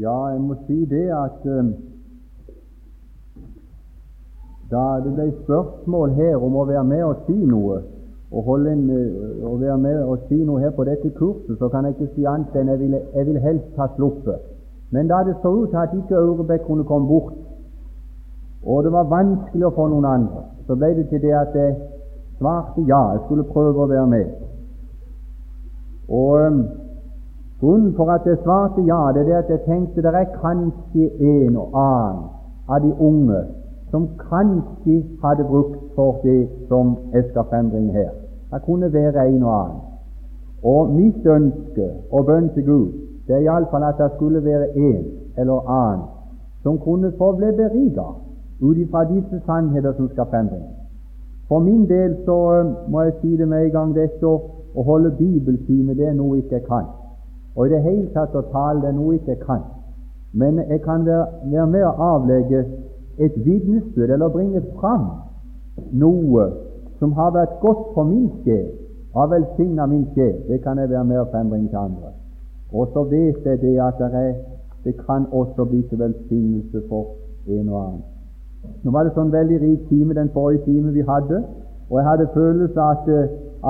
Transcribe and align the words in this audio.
Ja, 0.00 0.28
jeg 0.28 0.40
må 0.40 0.54
si 0.66 0.84
det 0.84 1.06
at 1.08 1.44
um, 1.44 1.70
da 4.70 4.82
det 5.04 5.12
ble 5.14 5.30
spørsmål 5.44 6.12
her 6.18 6.36
om 6.36 6.58
å 6.60 6.64
være 6.68 6.82
med 6.84 7.04
og 7.06 7.22
si 7.24 7.36
noe, 7.36 7.78
og 8.28 8.50
en, 8.68 8.82
uh, 8.90 9.46
å 9.48 9.54
være 9.56 9.78
med 9.80 10.02
og 10.02 10.28
si 10.28 10.42
noe 10.44 10.60
her 10.60 10.76
på 10.76 10.84
dette 10.84 11.14
kurset, 11.16 11.56
så 11.56 11.72
kan 11.72 11.88
jeg 11.88 11.96
ikke 11.96 12.10
si 12.12 12.28
annet 12.28 12.60
enn 12.60 12.74
jeg 12.74 12.82
ville, 12.84 13.02
jeg 13.14 13.30
ville 13.30 13.44
helst 13.46 13.80
ha 13.80 13.88
sluppet. 13.96 14.52
Men 14.92 15.08
da 15.08 15.22
det 15.24 15.38
så 15.40 15.54
ut 15.54 15.72
til 15.72 15.80
at 15.80 15.96
ikke 15.96 16.20
Aurebekk 16.20 16.68
kunne 16.68 16.84
komme 16.84 17.08
bort, 17.08 17.32
og 18.66 18.84
det 18.84 18.92
var 18.92 19.08
vanskelig 19.08 19.70
å 19.70 19.74
få 19.78 19.88
noen 19.94 20.12
andre, 20.12 20.44
så 20.68 20.76
ble 20.76 20.92
det 20.98 21.08
til 21.08 21.24
det 21.24 21.32
at 21.40 21.56
jeg 21.56 21.76
svarte 22.36 22.84
ja, 22.84 23.00
jeg 23.14 23.24
skulle 23.24 23.48
prøve 23.48 23.86
å 23.86 23.88
være 23.88 24.10
med. 24.12 24.36
Og 26.12 26.50
um, 26.50 26.66
Grunnen 27.60 27.94
for 27.96 28.10
at 28.10 28.26
jeg 28.26 28.36
svarte 28.42 28.80
ja, 28.82 29.12
det 29.14 29.28
er 29.32 29.38
at 29.38 29.50
jeg 29.50 29.60
tenkte 29.60 30.02
det 30.02 30.14
er 30.14 30.24
kanskje 30.42 31.06
en 31.20 31.56
og 31.56 31.68
annen 31.72 32.24
av 32.68 32.82
de 32.84 32.92
unge 33.00 33.40
som 33.90 34.08
kanskje 34.18 34.96
hadde 35.24 35.44
brukt 35.44 35.78
for 35.94 36.20
det 36.22 36.48
som 36.68 36.96
jeg 37.12 37.24
skal 37.30 37.44
frembringe 37.50 37.92
her. 37.92 38.10
Det 38.52 38.62
kunne 38.62 38.92
være 38.92 39.28
en 39.28 39.42
og 39.42 39.54
annen. 39.62 39.80
Og 40.62 40.90
mitt 40.92 41.26
ønske 41.26 41.88
og 42.10 42.26
bønn 42.26 42.50
til 42.54 42.64
Gud 42.64 42.92
det 43.26 43.34
er 43.36 43.46
iallfall 43.46 43.82
at 43.82 43.98
det 43.98 44.10
skulle 44.16 44.44
være 44.44 44.68
en 44.76 45.04
eller 45.36 45.70
annen 45.70 46.04
som 46.62 46.78
kunne 46.78 47.12
få 47.18 47.32
bli 47.36 47.50
beriket 47.56 48.12
ut 48.60 48.76
ifra 48.76 49.04
disse 49.04 49.40
sannheter 49.46 49.92
som 49.96 50.08
skal 50.08 50.26
frembringes. 50.30 50.76
For 51.48 51.58
min 51.58 51.88
del 51.88 52.16
så 52.24 52.60
um, 52.60 52.76
må 52.90 53.02
jeg 53.02 53.12
si 53.20 53.36
det 53.36 53.48
med 53.48 53.64
en 53.64 53.70
gang 53.70 53.94
dette 53.94 54.26
å 54.26 54.82
holde 54.82 55.10
bibeltime 55.18 55.94
det 55.94 56.08
er 56.08 56.14
noe 56.14 56.36
jeg 56.36 56.44
ikke 56.44 56.66
kan. 56.68 56.88
Og 57.56 57.66
i 57.66 57.72
det 57.72 57.82
hele 57.82 58.08
tatt 58.14 58.34
å 58.36 58.44
tale 58.52 58.82
det 58.82 58.92
er 58.92 58.96
noe 58.96 59.14
jeg 59.16 59.22
ikke 59.22 59.46
kan. 59.46 59.62
Men 60.36 60.58
jeg 60.68 60.82
kan 60.84 61.06
være, 61.06 61.26
være 61.52 61.66
med 61.72 61.84
å 61.88 61.94
avlegge 62.12 62.64
et 63.18 63.36
vitnesbyrd 63.44 64.12
eller 64.12 64.32
bringe 64.32 64.60
fram 64.76 65.06
noe 65.96 66.50
som 66.98 67.12
har 67.16 67.32
vært 67.32 67.56
godt 67.60 67.92
for 67.94 68.08
min 68.08 68.28
sjel, 68.44 68.68
har 69.16 69.30
velsigna 69.32 69.86
min 69.88 70.04
sjel. 70.14 70.36
Det 70.48 70.60
kan 70.64 70.78
jeg 70.78 70.90
være 70.90 71.04
med 71.08 71.22
å 71.22 71.28
frembringe 71.32 71.72
til 71.72 71.80
andre. 71.80 72.12
Og 72.72 72.92
så 72.92 73.04
vet 73.08 73.44
jeg 73.46 73.60
det 73.62 73.76
at 73.80 74.00
det, 74.00 74.10
er, 74.20 74.34
det 74.84 74.96
kan 75.06 75.28
også 75.32 75.64
bli 75.64 75.82
til 75.88 76.00
velsignelse 76.02 76.82
for 76.90 77.16
en 77.48 77.68
og 77.68 77.80
annen. 77.80 78.04
Nå 78.82 78.92
var 78.92 79.06
det 79.06 79.14
sånn 79.14 79.32
veldig 79.32 79.60
rik 79.62 79.88
time 79.88 80.16
den 80.16 80.32
forrige 80.34 80.64
time 80.66 80.92
vi 80.92 81.04
hadde, 81.06 81.44
og 81.90 81.98
jeg 81.98 82.06
hadde 82.08 82.28
følelse 82.34 82.80
at, 82.80 83.08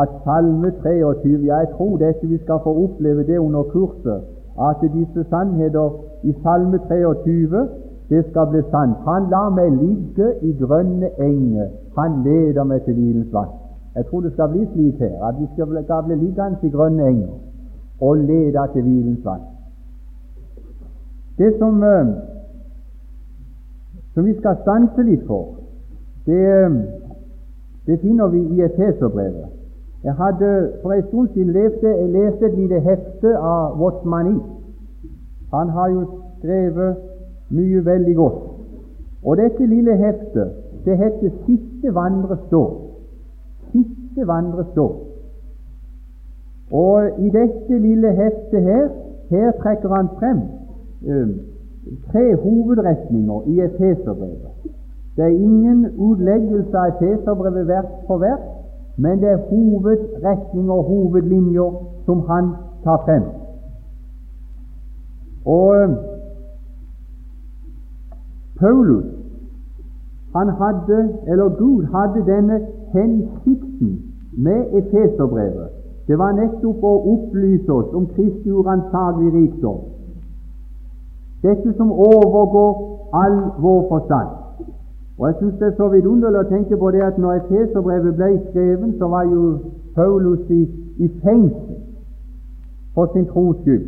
at 0.03 0.09
Salme 0.25 0.71
23 0.71 1.47
Jeg 1.47 1.67
tror 1.77 1.97
dette 1.97 2.27
vi 2.27 2.39
skal 2.39 2.59
få 2.65 2.85
oppleve 2.85 3.27
det 3.27 3.39
under 3.39 3.63
kurset, 3.63 4.21
at 4.69 4.81
disse 4.95 5.25
sannheter 5.31 5.91
i 6.23 6.35
Salme 6.43 6.79
23 6.79 7.69
det 8.09 8.25
skal 8.31 8.47
bli 8.51 8.63
sant. 8.71 8.97
Han 9.07 9.23
lar 9.31 9.49
meg 9.51 9.71
ligge 9.83 10.29
i 10.43 10.53
grønne 10.61 11.09
enger, 11.19 11.69
han 11.99 12.23
leder 12.25 12.65
meg 12.65 12.83
til 12.83 12.95
hvilens 12.95 13.33
vann. 13.33 13.51
Jeg 13.97 14.07
tror 14.07 14.21
det 14.21 14.33
skal 14.33 14.49
bli 14.49 14.67
slik 14.73 14.99
her, 15.01 15.29
at 15.29 15.35
vi 15.41 15.47
skal 15.53 15.85
skal 15.85 16.03
bli 16.07 16.15
liggende 16.15 16.57
i 16.63 16.71
grønne 16.71 17.09
enger 17.09 17.35
og 18.01 18.17
lede 18.17 18.69
til 18.73 18.83
hvilens 18.83 19.25
vann. 19.25 19.45
Det 21.39 21.55
som 21.59 21.83
eh, 21.83 22.07
som 24.17 24.25
vi 24.25 24.33
skal 24.39 24.57
stanse 24.63 25.03
litt 25.05 25.27
for, 25.29 25.59
det, 26.27 26.45
det 27.87 28.01
finner 28.01 28.29
vi 28.29 28.39
i 28.39 28.61
Efeserbrevet. 28.61 29.47
Jeg 30.05 30.15
hadde 30.15 30.73
for 30.83 30.93
en 30.93 31.03
stund 31.09 31.29
siden 31.29 31.53
leste 31.53 32.47
et 32.47 32.59
lite 32.59 32.81
hefte 32.81 33.39
av 33.39 33.81
Watmani. 33.81 34.39
Han 35.55 35.69
har 35.69 35.89
jo 35.89 36.07
skrevet 36.39 36.97
mye 37.51 37.85
veldig 37.85 38.17
godt. 38.17 38.43
Og 39.25 39.37
dette 39.37 39.67
lille 39.67 39.97
heftet 39.97 40.53
det 40.85 40.99
heter 40.99 41.31
'Siste 41.47 41.95
vandre 41.95 42.37
stå'. 42.47 42.71
Siste 43.73 44.27
vandre 44.27 44.65
stå. 44.73 44.87
Og 46.71 47.11
i 47.19 47.31
dette 47.31 47.79
lille 47.79 48.13
heftet 48.13 48.63
her, 48.63 48.89
her 49.31 49.53
trekker 49.53 49.89
han 49.89 50.09
frem 50.19 50.41
um, 51.09 51.35
tre 52.13 52.37
hovedretninger 52.37 53.43
i 53.47 53.61
Efeserbrevet. 53.61 54.56
Det 55.17 55.25
er 55.25 55.29
ingen 55.29 55.87
utleggelse 55.99 56.79
av 56.79 56.99
Feserbrevet 57.01 57.69
vers 57.69 57.89
for 58.07 58.19
vers, 58.19 58.43
men 58.97 59.21
det 59.21 59.31
er 59.31 59.45
hovedretninger 59.49 60.75
og 60.75 60.85
hovedlinjer 60.85 61.71
som 62.05 62.21
han 62.29 62.51
tar 62.85 63.03
frem. 63.05 63.25
Og 65.47 65.83
eh, 65.83 65.97
Paulus 68.61 69.05
han 70.37 70.49
hadde, 70.61 70.99
eller 71.27 71.49
Gud 71.59 71.85
hadde 71.95 72.27
denne 72.27 72.61
hensikten 72.93 74.03
med 74.37 74.65
Efeserbrevet. 74.81 75.69
Det 76.07 76.19
var 76.19 76.33
nettopp 76.37 76.85
å 76.85 76.97
opplyse 77.13 77.73
oss 77.73 77.95
om 77.95 78.07
Kristi 78.15 78.53
uransakelige 78.53 79.37
rikdom 79.39 79.85
dette 81.43 81.73
som 81.77 81.93
overgår 81.93 82.73
all 83.13 83.37
vår 83.59 83.81
forstand. 83.89 84.29
Og 85.19 85.27
Jeg 85.29 85.35
syns 85.39 85.59
det 85.59 85.67
er 85.67 85.77
så 85.77 85.89
vidunderlig 85.89 86.41
å 86.43 86.49
tenke 86.51 86.77
på 86.77 86.91
det 86.93 87.03
at 87.03 87.19
når 87.19 87.39
Efeserbrevet 87.41 88.17
ble 88.19 88.33
skrevet, 88.51 88.99
så 88.99 89.09
var 89.09 89.25
jo 89.25 89.45
Paulus 89.95 90.51
i, 90.51 90.63
i 90.99 91.09
fengsel 91.23 91.79
for 92.95 93.09
sin 93.13 93.25
tros 93.31 93.57
skyld. 93.63 93.87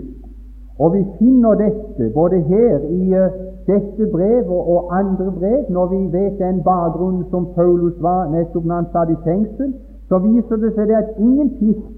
Og 0.78 0.94
vi 0.94 1.02
finner 1.18 1.54
dette 1.54 2.10
både 2.14 2.40
her 2.48 2.78
i 2.78 3.12
uh, 3.12 3.28
dette 3.66 4.08
brevet 4.12 4.48
og 4.74 4.88
andre 4.98 5.32
brev, 5.38 5.64
når 5.70 5.86
vi 5.92 6.00
vet 6.16 6.38
den 6.38 6.62
bakgrunnen 6.64 7.24
som 7.30 7.48
Paulus 7.54 7.96
var 8.00 8.30
nettopp 8.32 8.64
når 8.64 8.74
han 8.74 8.90
satt 8.92 9.12
i 9.12 9.22
fengsel, 9.24 9.74
så 10.08 10.18
viser 10.24 10.56
det 10.62 10.72
seg 10.76 10.88
det 10.88 10.96
at 10.96 11.16
ingen 11.18 11.50
pisk 11.58 11.94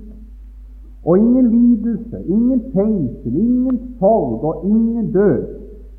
og 1.05 1.19
ingen 1.19 1.47
lidelse, 1.55 2.19
ingen 2.27 2.62
fengsel, 2.75 3.37
ingen 3.37 3.79
sorg 4.01 4.45
og 4.45 4.65
ingen 4.65 5.12
død 5.12 5.47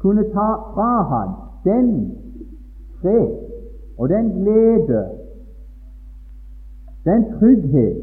kunne 0.01 0.23
ta 0.33 0.49
fra 0.73 0.91
han 1.13 1.31
den 1.63 1.87
fred 3.01 3.27
og 3.97 4.09
den 4.09 4.31
glede, 4.31 5.05
den 7.05 7.25
trygghet 7.39 7.97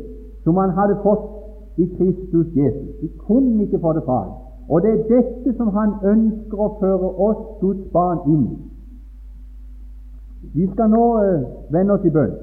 som 0.44 0.56
han 0.56 0.70
hadde 0.70 0.97
fått 1.03 1.26
i 1.76 1.86
Kristus 1.97 2.47
Jesus. 2.56 3.00
De 3.00 3.09
kunne 3.19 3.62
ikke 3.62 3.81
få 3.81 3.92
det 3.92 4.03
fra 4.04 4.19
ham. 4.22 4.32
Og 4.69 4.82
det 4.82 4.91
er 4.91 5.03
dette 5.16 5.56
som 5.56 5.69
han 5.69 5.94
ønsker 6.04 6.60
å 6.60 6.76
føre 6.81 7.10
oss 7.28 7.44
Guds 7.60 7.86
barn 7.92 8.19
inn 8.26 8.44
i. 8.53 8.59
Vi 10.54 10.66
skal 10.72 10.91
nå 10.91 11.04
uh, 11.19 11.47
vende 11.72 11.97
oss 11.97 12.04
i 12.04 12.12
bønn. 12.15 12.34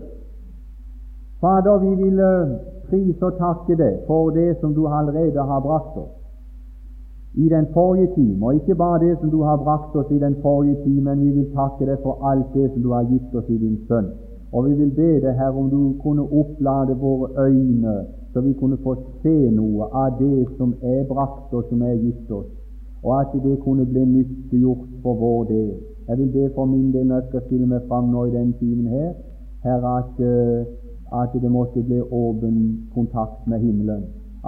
Fader, 1.42 1.78
vi 1.84 1.96
vil 2.04 2.20
uh, 2.20 2.56
prise 2.90 3.26
og 3.26 3.38
takke 3.40 3.78
deg 3.80 4.04
for 4.08 4.34
det 4.36 4.56
som 4.60 4.74
du 4.74 4.88
allerede 4.88 5.42
har 5.52 5.64
brakt 5.64 5.98
oss 6.02 6.25
i 7.38 7.50
den 7.50 7.66
forrige 7.74 8.10
time, 8.16 8.46
og 8.46 8.56
ikke 8.56 8.76
bare 8.76 9.00
det 9.06 9.18
som 9.20 9.30
du 9.30 9.42
har 9.42 9.58
brakt 9.58 9.96
oss 9.96 10.12
i 10.12 10.20
den 10.20 10.36
forrige 10.42 10.78
time, 10.84 11.02
men 11.02 11.22
vi 11.26 11.32
vil 11.32 11.50
takke 11.56 11.86
deg 11.90 11.98
for 12.04 12.24
alt 12.30 12.54
det 12.54 12.70
som 12.72 12.82
du 12.82 12.92
har 12.92 13.04
gitt 13.12 13.36
oss 13.36 13.50
i 13.50 13.58
din 13.58 13.78
Sønn. 13.88 14.08
Og 14.54 14.70
vi 14.70 14.74
vil 14.74 14.92
be 14.96 15.10
deg, 15.26 15.34
Herre, 15.40 15.58
om 15.60 15.70
du 15.70 15.82
kunne 16.04 16.24
opplade 16.42 16.96
våre 17.02 17.28
øyne, 17.48 17.96
så 18.34 18.42
vi 18.42 18.54
kunne 18.54 18.78
få 18.84 18.96
se 19.24 19.36
noe 19.52 19.90
av 20.04 20.16
det 20.20 20.48
som 20.58 20.74
er 20.82 21.04
brakt 21.12 21.54
oss, 21.54 21.68
som 21.70 21.82
er 21.82 22.00
gitt 22.06 22.32
oss, 22.32 22.48
og 23.04 23.20
at 23.20 23.36
det 23.44 23.60
kunne 23.66 23.86
bli 23.86 24.06
nyttiggjort 24.06 24.88
for 25.04 25.14
vår 25.14 25.44
del. 25.52 25.76
Jeg 26.08 26.18
vil 26.18 26.32
be 26.38 26.50
for 26.56 26.66
min 26.66 26.94
del 26.94 27.08
når 27.08 27.16
jeg 27.16 27.28
skal 27.30 27.46
stille 27.48 27.68
meg 27.68 27.88
fram 27.90 28.10
nå 28.14 28.26
i 28.26 28.36
den 28.40 28.54
timen 28.60 28.88
her, 28.88 29.14
Herre, 29.66 29.98
at 30.00 30.20
uh, 30.24 30.66
at 31.14 31.42
det 31.42 31.52
måtte 31.52 31.84
bli 31.84 32.02
åpen 32.02 32.56
kontakt 32.94 33.48
med 33.48 33.60
himmelen, 33.60 34.04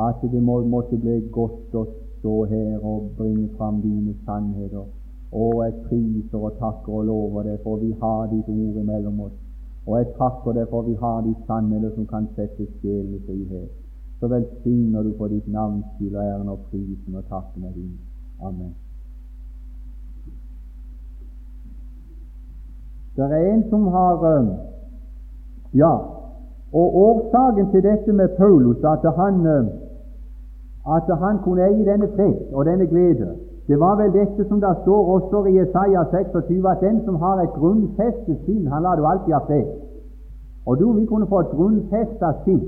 at 0.07 0.19
det 0.31 0.43
må, 0.43 0.61
måtte 0.65 0.97
bli 0.97 1.21
godt 1.31 1.75
å 1.75 1.85
stå 2.27 2.45
her 2.45 2.79
og 2.83 3.11
bringe 3.17 3.49
fram 3.57 3.81
dine 3.81 4.15
sannheter. 4.25 4.85
Og 5.31 5.65
jeg 5.65 5.73
priser 5.87 6.37
og 6.37 6.51
takker 6.59 6.93
og 6.93 7.05
lover 7.05 7.43
deg, 7.43 7.59
for 7.63 7.75
vi 7.75 7.91
har 8.01 8.27
ditt 8.31 8.49
ord 8.49 8.79
imellom 8.83 9.19
oss. 9.19 9.37
Og 9.87 9.97
jeg 9.97 10.07
takker 10.17 10.51
deg 10.57 10.67
for 10.71 10.81
vi 10.81 10.95
har 11.03 11.21
de 11.21 11.35
sannheter 11.47 11.93
som 11.95 12.07
kan 12.07 12.27
sette 12.35 12.67
sjelen 12.79 13.15
i 13.15 13.21
frihet. 13.27 13.69
Så 14.19 14.27
velsigner 14.27 15.03
du 15.03 15.13
for 15.17 15.31
ditt 15.31 15.47
navns 15.47 15.85
skyld 15.95 16.15
og 16.15 16.23
æren 16.23 16.49
og 16.49 16.67
prisen 16.71 17.15
og 17.15 17.23
takken 17.31 17.63
er 17.63 17.73
din. 17.75 17.95
Amen. 18.41 18.75
Det 23.15 23.23
er 23.23 23.53
en 23.53 23.63
som 23.69 23.87
har 23.87 24.23
eh, 24.33 24.47
Ja, 25.73 25.95
og 26.73 26.95
årsaken 27.07 27.71
til 27.71 27.83
dette 27.83 28.13
med 28.13 28.29
Paulus, 28.37 28.77
at 28.83 29.05
han, 29.15 29.45
eh, 29.45 29.86
at 30.95 31.17
han 31.23 31.39
kunne 31.43 31.65
eie 31.67 31.85
denne 31.85 32.07
fred 32.15 32.53
og 32.53 32.65
denne 32.65 32.87
glede, 32.87 33.29
det 33.67 33.79
var 33.79 33.95
vel 33.99 34.13
dette 34.13 34.47
som 34.47 34.61
det 34.63 34.75
står 34.81 35.03
også 35.15 35.45
i 35.45 35.57
Jesaja 35.59 36.03
26, 36.11 36.69
at 36.71 36.81
den 36.81 37.01
som 37.05 37.15
har 37.15 37.41
et 37.43 37.55
grunnfestet 37.59 38.37
sinn, 38.45 38.67
han 38.71 38.83
lar 38.83 38.95
du 38.95 39.03
alltid 39.05 39.33
ha 39.33 39.41
fred. 39.49 39.67
Og 40.65 40.79
du, 40.79 40.91
vi 40.93 41.05
kunne 41.05 41.27
få 41.27 41.39
et 41.39 41.51
grunnfestet 41.55 42.43
sinn, 42.45 42.61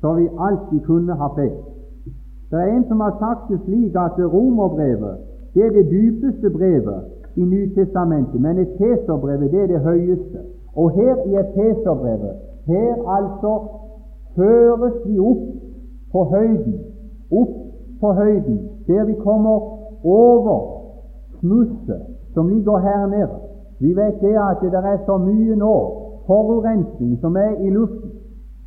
så 0.00 0.12
vi 0.14 0.28
alltid 0.38 0.80
kunne 0.86 1.14
ha 1.14 1.28
fred. 1.34 1.56
Det 2.50 2.60
er 2.60 2.76
en 2.76 2.86
som 2.88 3.00
har 3.00 3.16
sagt 3.18 3.50
det 3.50 3.60
slik 3.64 3.96
at 3.96 4.18
romerbrevet 4.34 5.16
det 5.54 5.66
er 5.66 5.70
det 5.70 5.90
dypeste 5.90 6.50
brevet 6.50 7.02
i 7.36 7.44
Nytestamentet, 7.44 8.40
men 8.40 8.58
Efeserbrevet 8.58 9.50
det 9.52 9.62
er 9.62 9.66
det 9.66 9.80
høyeste. 9.80 10.38
Og 10.76 10.90
her 10.90 11.14
i 11.26 11.34
Efeserbrevet, 11.42 12.34
her 12.66 12.94
altså 13.16 13.52
føres 14.36 14.94
vi 15.06 15.18
opp 15.18 15.44
på 16.12 16.24
høyden, 16.24 16.74
opp 17.30 17.63
på 18.04 18.12
høyden, 18.20 18.58
der 18.88 19.04
vi 19.04 19.14
kommer 19.26 19.56
over 20.04 20.56
smusset 21.38 22.02
som 22.34 22.48
ligger 22.48 22.78
her 22.78 23.06
nede. 23.06 23.36
Vi 23.80 23.90
vet 24.00 24.20
det 24.20 24.36
at 24.50 24.58
det 24.62 24.74
er 24.92 24.98
så 25.06 25.16
mye 25.28 25.56
nå 25.56 25.76
forurensning 26.26 27.18
som 27.20 27.36
er 27.36 27.52
i 27.66 27.70
luften. 27.70 28.10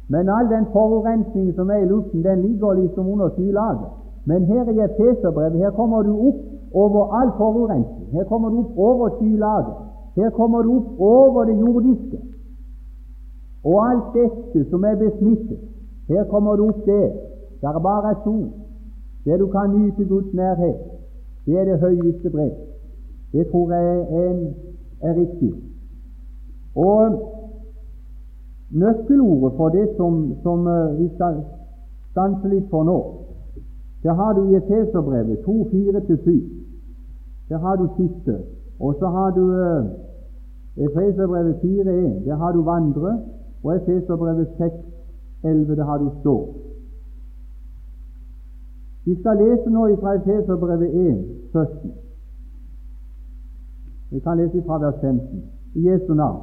Men 0.10 0.30
all 0.30 0.48
den 0.56 0.66
forurensningen 0.76 1.54
som 1.56 1.70
er 1.70 1.80
i 1.86 1.90
luften, 1.94 2.24
den 2.24 2.42
ligger 2.42 2.74
liksom 2.74 3.10
under 3.14 3.30
skylaget. 3.30 3.90
Men 4.26 4.46
her 4.46 4.64
i 4.76 4.80
Efeserbrevet 4.88 5.58
her 5.64 5.72
kommer 5.72 6.02
du 6.02 6.14
opp 6.28 6.40
over 6.74 7.02
all 7.20 7.32
forurensning. 7.38 8.08
Her 8.12 8.24
kommer 8.24 8.50
du 8.50 8.58
opp 8.60 8.78
over 8.78 9.10
skylaget. 9.18 9.76
Her 10.16 10.30
kommer 10.30 10.62
du 10.62 10.76
opp 10.78 10.88
over 11.00 11.44
det 11.44 11.58
jordiske. 11.60 12.20
Og 13.66 13.90
alt 13.90 14.08
dette 14.14 14.70
som 14.70 14.84
er 14.84 14.96
besmittet, 14.96 15.60
her 16.10 16.24
kommer 16.24 16.56
du 16.56 16.68
opp 16.68 16.86
der. 16.86 17.10
Det 17.62 17.68
er 17.68 17.80
bare 17.80 18.16
to. 18.24 18.38
Der 19.28 19.38
du 19.38 19.48
kan 19.48 19.70
nyte 19.70 20.06
Guds 20.06 20.34
nærhet. 20.34 20.76
Det 21.46 21.60
er 21.60 21.66
det 21.66 21.80
høyeste 21.80 22.30
brev. 22.30 22.52
Det 23.32 23.48
tror 23.52 23.72
jeg 23.72 23.98
er, 24.00 24.54
er 25.02 25.16
riktig. 25.16 25.54
Og 26.76 27.32
nøkkelordet 28.72 29.58
for 29.58 29.70
det 29.70 29.90
som, 29.98 30.34
som 30.44 30.60
uh, 30.60 31.00
vi 31.00 31.10
skal 31.16 31.36
stanse 32.12 32.48
litt 32.48 32.70
for 32.70 32.84
nå, 32.84 33.00
det 34.04 34.16
har 34.16 34.34
du 34.34 34.50
i 34.50 34.56
Efeserbrevet 34.56 35.38
2.4-7. 35.38 36.32
Der 37.50 37.58
har 37.58 37.76
du 37.76 37.88
siste. 37.98 38.38
Og 38.80 38.96
så 39.00 39.08
har 39.08 39.32
du 39.32 39.42
uh, 39.42 39.86
Efeserbrevet 40.78 41.56
4.1. 41.56 42.30
Der 42.30 42.36
har 42.36 42.52
du 42.52 42.62
vandre. 42.62 43.20
Og 43.64 43.76
Efeserbrevet 43.76 44.48
6.11. 44.48 45.76
Der 45.76 45.84
har 45.84 45.98
du 45.98 46.12
stå. 46.20 46.54
Vi 49.08 49.16
skal 49.20 49.38
lese 49.40 49.70
nå 49.70 49.84
fra 50.02 50.14
Efeserbrevet 50.20 50.90
1.17. 50.90 51.92
Vi 54.12 54.20
kan 54.20 54.38
lese 54.38 54.64
fra 54.68 54.78
vers 54.84 54.98
15. 55.02 55.44
I 55.76 55.82
Jesu 55.90 56.14
navn. 56.14 56.42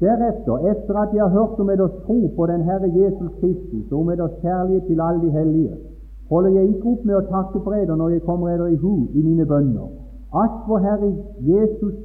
Deretter, 0.00 0.56
etter 0.70 0.94
at 1.02 1.10
jeg 1.14 1.22
har 1.24 1.32
hørt 1.38 1.60
om 1.60 1.66
deres 1.66 1.96
tro 2.06 2.18
på 2.36 2.46
den 2.46 2.62
Herre 2.68 2.88
Jesus 3.00 3.32
Kristus 3.40 3.92
og 3.92 3.98
om 4.00 4.06
deres 4.06 4.38
kjærlighet 4.42 4.84
til 4.86 5.00
alle 5.06 5.20
de 5.26 5.30
hellige, 5.38 5.74
holder 6.30 6.50
jeg 6.50 6.68
ikke 6.68 6.88
opp 6.92 7.04
med 7.04 7.16
å 7.18 7.28
takke 7.34 7.60
for 7.64 7.96
når 8.00 8.08
jeg 8.14 8.26
kommer 8.28 8.48
eder 8.54 8.72
i 8.72 8.80
hu 8.82 8.94
i 9.18 9.22
mine 9.28 9.46
bønner, 9.52 9.88
at 10.44 10.56
vår 10.68 10.80
Herre 10.86 11.10
Jesus, 11.52 11.96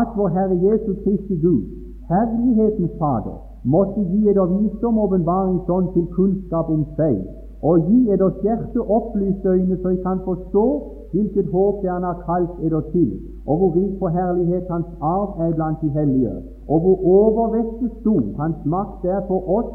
at 0.00 0.10
vår 0.16 0.28
Herre 0.36 0.56
Jesus 0.68 0.96
Kristi 1.04 1.36
Gud, 1.46 1.64
Herlighetens 2.12 2.94
Fader, 3.02 3.38
måtte 3.64 4.06
gi 4.12 4.28
eder 4.30 4.46
visdom 4.54 4.98
og 4.98 5.04
åpenbaringsånd 5.04 5.92
til 5.94 6.06
kunnskap 6.14 6.70
om 6.70 6.86
seg, 6.96 7.16
og 7.62 7.80
gi 7.88 7.98
eders 8.12 8.38
hjerte 8.42 8.80
opplyste 8.96 9.48
øyne, 9.48 9.76
så 9.82 9.88
I 9.88 9.96
kan 10.06 10.18
forstå 10.24 10.64
hvilket 11.12 11.46
håp 11.52 11.82
det 11.82 11.90
Han 11.90 12.02
har 12.02 12.18
kalt 12.28 12.54
eder 12.66 12.80
til, 12.92 13.10
og 13.46 13.56
hvor 13.58 13.70
rik 13.76 13.98
på 13.98 14.08
herlighet 14.08 14.66
Hans 14.70 14.86
arv 15.00 15.28
er 15.44 15.54
blant 15.54 15.78
de 15.82 15.88
hellige, 15.88 16.32
og 16.68 16.80
hvor 16.80 16.96
overvektig 17.18 17.90
stor 18.00 18.22
Hans 18.42 18.60
makt 18.64 19.04
er 19.04 19.20
for 19.28 19.40
oss 19.58 19.70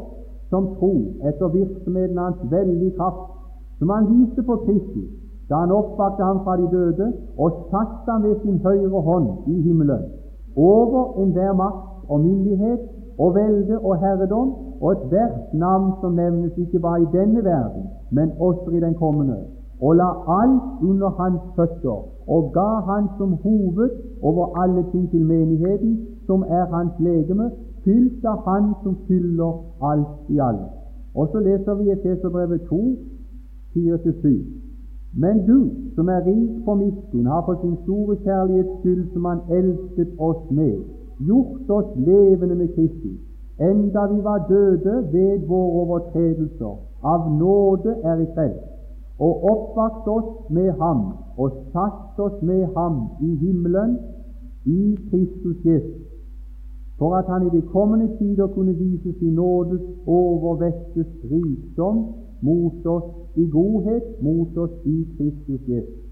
som 0.50 0.66
tror 0.78 1.28
etter 1.28 1.48
virksomheten 1.48 2.18
Hans 2.18 2.42
veldige 2.50 2.96
kraft, 2.98 3.30
som 3.78 3.88
Han 3.90 4.10
viste 4.14 4.42
på 4.42 4.56
Kristus 4.56 5.10
da 5.48 5.54
Han 5.54 5.70
oppvakte 5.70 6.22
ham 6.24 6.38
fra 6.44 6.56
de 6.56 6.66
døde 6.70 7.12
og 7.38 7.50
satte 7.70 8.10
ham 8.12 8.22
ved 8.22 8.36
sin 8.42 8.58
høyre 8.64 9.00
hånd 9.00 9.28
i 9.46 9.62
himmelen, 9.62 10.02
over 10.56 11.22
enhver 11.22 11.52
makt 11.52 12.10
og 12.10 12.20
myndighet 12.20 12.80
og 13.18 13.34
velde 13.34 13.78
og 13.78 13.98
herredom 13.98 14.48
og 14.80 14.92
ethvert 14.92 15.54
navn 15.54 15.92
som 16.00 16.12
nevnes 16.12 16.52
ikke 16.56 16.78
bare 16.78 17.02
i 17.02 17.12
denne 17.12 17.44
verden, 17.44 17.82
men 18.10 18.32
også 18.40 18.70
i 18.70 18.80
den 18.80 18.94
kommende, 18.94 19.38
og 19.80 19.96
la 19.96 20.08
alt 20.40 20.62
under 20.88 21.10
hans 21.20 21.40
føtter, 21.56 21.98
og 22.34 22.50
ga 22.52 22.70
han 22.90 23.08
som 23.18 23.32
hoved 23.42 23.90
over 24.22 24.44
alle 24.62 24.84
ting 24.92 25.10
til 25.10 25.24
menigheten, 25.24 26.06
som 26.26 26.44
er 26.48 26.64
hans 26.74 26.92
legeme, 26.98 27.50
fylt 27.86 28.24
av 28.26 28.42
Han 28.46 28.72
som 28.82 28.96
fyller 29.06 29.52
alt 29.90 30.30
i 30.34 30.40
alle. 30.42 30.68
Og 31.14 31.28
så 31.32 31.40
leser 31.40 31.74
vi 31.74 31.90
Efeserbrevet 31.94 32.60
2, 32.68 32.80
4-7. 33.76 34.32
Men 35.22 35.46
du, 35.46 35.58
som 35.94 36.08
er 36.08 36.26
rik 36.26 36.64
på 36.64 36.74
miskunn, 36.74 37.26
har 37.26 37.42
for 37.46 37.56
sin 37.62 37.76
store 37.84 38.16
kjærlighets 38.24 38.74
skyld, 38.80 39.04
som 39.12 39.24
Han 39.24 39.40
elsket 39.58 40.10
oss 40.18 40.42
med, 40.50 40.76
gjort 41.18 41.70
oss 41.70 41.96
levende 41.96 42.54
med 42.54 42.68
Kristus, 42.74 43.20
enda 43.60 44.06
vi 44.06 44.24
var 44.24 44.46
døde 44.48 45.08
ved 45.12 45.46
våre 45.48 45.70
overtredelser. 45.82 46.74
Av 47.02 47.30
nåde 47.38 47.92
er 48.04 48.16
vi 48.16 48.26
frelst, 48.34 48.66
og 49.18 49.44
oppvakt 49.52 50.08
oss 50.08 50.50
med 50.50 50.72
Ham 50.80 51.02
og 51.36 51.52
satt 51.72 52.20
oss 52.20 52.42
med 52.42 52.66
Ham 52.76 53.00
i 53.22 53.34
himmelen 53.36 53.98
i 54.66 54.96
Kristus 55.10 55.64
Jesus, 55.64 56.02
for 56.98 57.14
at 57.14 57.26
Han 57.28 57.46
i 57.46 57.50
de 57.56 57.62
kommende 57.62 58.08
tider 58.18 58.46
kunne 58.46 58.74
vise 58.74 59.18
sin 59.18 59.34
nådes 59.34 59.82
overvektes 60.06 61.06
rikdom 61.30 62.04
mot 62.40 62.86
oss 62.86 63.36
i 63.36 63.48
godhet 63.50 64.22
mot 64.22 64.56
oss 64.56 64.74
i 64.84 65.06
Kristus 65.16 65.68
Jesus. 65.68 66.05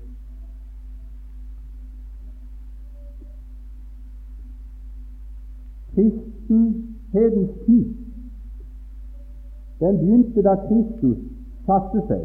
Kristenhetens 5.95 7.51
tid 7.67 7.95
den 9.81 9.99
begynte 9.99 10.43
da 10.43 10.55
Kristus 10.69 11.19
satte 11.67 12.03
seg. 12.09 12.25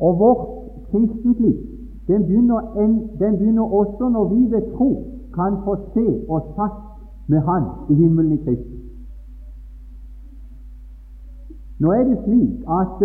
Og 0.00 0.18
vårt 0.18 0.46
kristentliv 0.90 1.56
den 2.08 2.26
begynner, 2.26 2.60
en, 2.82 3.10
den 3.18 3.38
begynner 3.38 3.62
også 3.62 4.08
når 4.08 4.28
vi 4.34 4.50
ved 4.50 4.72
tro 4.76 4.90
kan 5.34 5.56
få 5.64 5.76
se 5.94 6.06
oss 6.28 6.54
satt 6.56 6.78
med 7.26 7.40
Han 7.40 7.64
i 7.90 7.94
himmelen 7.94 8.32
i 8.32 8.36
Kristus. 8.44 8.80
Nå 11.78 11.92
er 11.92 12.04
det 12.04 12.18
slik 12.24 12.64
at 12.78 13.04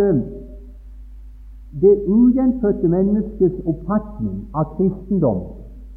det 1.81 1.95
ugjenfødte 2.07 2.88
menneskets 2.88 3.62
oppfatning 3.65 4.47
av 4.54 4.66
kristendom, 4.78 5.42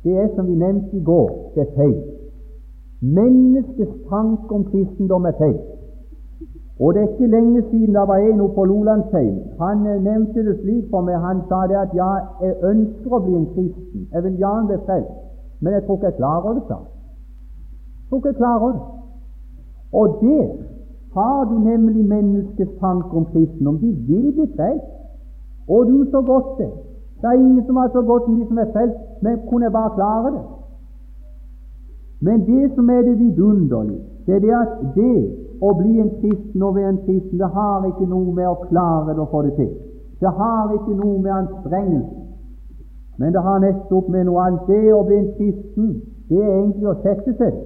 det 0.05 0.19
er 0.19 0.28
som 0.37 0.47
vi 0.47 0.55
nevnte 0.55 0.97
i 0.97 1.02
går, 1.05 1.52
det 1.55 1.62
er 1.62 1.75
feil. 1.76 2.18
Menneskets 3.00 3.97
tanke 4.11 4.55
om 4.55 4.64
kristendom 4.64 5.25
er 5.25 5.37
feil. 5.38 5.59
Og 6.81 6.95
det 6.95 7.02
er 7.02 7.09
ikke 7.09 7.26
lenge 7.26 7.62
siden 7.71 7.95
det 7.95 8.09
var 8.09 8.17
en 8.17 8.40
oppe 8.40 8.55
på 8.55 8.64
Lolandsheim. 8.64 9.37
Han 9.61 9.87
eh, 9.87 10.02
nevnte 10.02 10.45
det 10.47 10.57
slik 10.61 10.90
for 10.90 11.00
meg. 11.07 11.17
Han 11.19 11.40
sa 11.49 11.67
det 11.71 11.78
at 11.78 11.95
ja, 11.95 12.11
jeg 12.43 12.55
ønsker 12.71 13.14
å 13.14 13.23
bli 13.25 13.35
en 13.35 13.49
kristen. 13.55 14.07
Jeg 14.12 14.25
vil 14.25 14.37
gjerne 14.43 14.71
bli 14.71 14.78
frelst. 14.87 15.17
Men 15.61 15.75
jeg 15.75 15.85
tror 15.87 15.97
ikke 15.99 16.11
jeg 16.11 16.19
klarer 16.21 16.55
det, 16.55 16.62
sa 16.69 16.75
han. 16.75 16.90
Tror 18.09 18.19
ikke 18.19 18.33
jeg 18.33 18.40
klarer 18.43 18.73
det. 18.76 18.85
Og 19.99 20.19
der 20.23 20.45
har 21.14 21.45
du 21.50 21.57
nemlig 21.59 22.05
menneskets 22.05 22.78
tanke 22.81 23.17
om 23.17 23.26
kristendom. 23.33 23.81
De 23.83 23.90
vil 24.11 24.31
bli 24.37 24.47
frelst. 24.57 24.93
Og 25.69 25.87
du 25.87 25.97
så 26.11 26.23
godt 26.23 26.59
det. 26.59 26.71
Det 27.21 27.26
er 27.26 27.33
ingen 27.33 27.67
som 27.67 27.76
har 27.76 27.90
så 27.93 28.02
godt 28.02 28.23
som 28.26 28.35
de 28.38 28.47
som 28.47 28.59
er 28.59 28.73
frelst, 28.73 28.99
men 29.23 29.40
kunne 29.50 29.71
bare 29.71 29.95
klare 29.99 30.31
det? 30.35 30.45
Men 32.21 32.47
det 32.47 32.75
som 32.75 32.91
er 32.91 33.03
det 33.03 33.19
vidunderlige, 33.19 34.03
det 34.27 34.35
er 34.35 34.41
det 34.41 34.55
at 34.55 34.73
det 34.95 35.19
å 35.63 35.73
bli 35.79 36.01
en 36.03 36.11
kristen 36.21 36.63
og 36.63 36.75
være 36.75 36.89
en 36.95 37.03
kristen, 37.07 37.39
det 37.39 37.51
har 37.55 37.87
ikke 37.87 38.07
noe 38.11 38.35
med 38.35 38.47
å 38.47 38.59
klare 38.69 39.15
det 39.15 39.23
å 39.23 39.31
få 39.31 39.43
det 39.47 39.55
til. 39.59 39.71
Det 40.21 40.33
har 40.41 40.75
ikke 40.75 40.97
noe 40.99 41.23
med 41.23 41.33
anstrengelse, 41.33 42.19
men 43.19 43.33
det 43.35 43.43
har 43.43 43.63
nettopp 43.63 44.11
med 44.15 44.27
noe 44.27 44.45
annet. 44.47 44.67
Det 44.67 44.95
å 44.95 45.03
bli 45.07 45.19
en 45.19 45.33
kristen, 45.39 45.89
det 46.29 46.43
er 46.43 46.53
egentlig 46.53 46.91
å 46.91 46.99
sette 47.03 47.35
seg. 47.39 47.59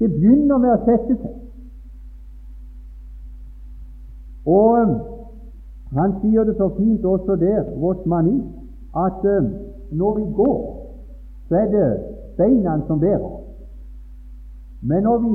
Det 0.00 0.10
begynner 0.16 0.60
med 0.60 0.72
å 0.74 0.80
sette 0.88 1.16
seg. 1.20 1.34
Og 4.44 4.80
um, 4.80 4.96
han 5.96 6.18
sier 6.20 6.44
det 6.44 6.56
så 6.58 6.68
fint 6.76 7.04
også 7.04 7.36
der, 7.40 7.62
vårt 7.80 8.04
mani, 8.06 8.40
at 8.96 9.24
um, 9.24 9.48
når 9.92 10.18
vi 10.18 10.26
går, 10.40 10.60
så 11.48 11.62
er 11.62 11.72
det 11.72 11.88
beina 12.36 12.80
som 12.88 13.00
bærer. 13.00 13.43
Men 14.84 15.02
når 15.02 15.18
vi 15.18 15.32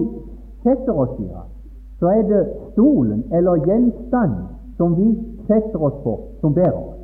setter 0.63 0.93
oss, 0.93 1.15
sier 1.17 1.35
han, 1.35 1.49
så 1.99 2.11
er 2.13 2.21
det 2.29 2.41
stolen 2.73 3.23
eller 3.33 3.65
gjenstanden 3.65 4.45
som 4.77 4.95
vi 4.95 5.09
setter 5.47 5.81
oss 5.83 5.97
på, 6.03 6.13
som 6.41 6.53
bærer 6.53 6.77
oss. 6.77 6.99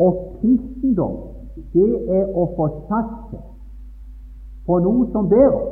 Og 0.00 0.22
kristendom, 0.40 1.16
det 1.74 1.90
er 2.08 2.30
å 2.32 2.46
få 2.56 2.68
satt 2.88 3.16
seg 3.32 3.44
på 4.66 4.78
noe 4.86 5.08
som 5.12 5.28
bærer, 5.28 5.66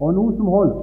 og 0.00 0.14
noe 0.16 0.34
som 0.36 0.48
holder. 0.50 0.82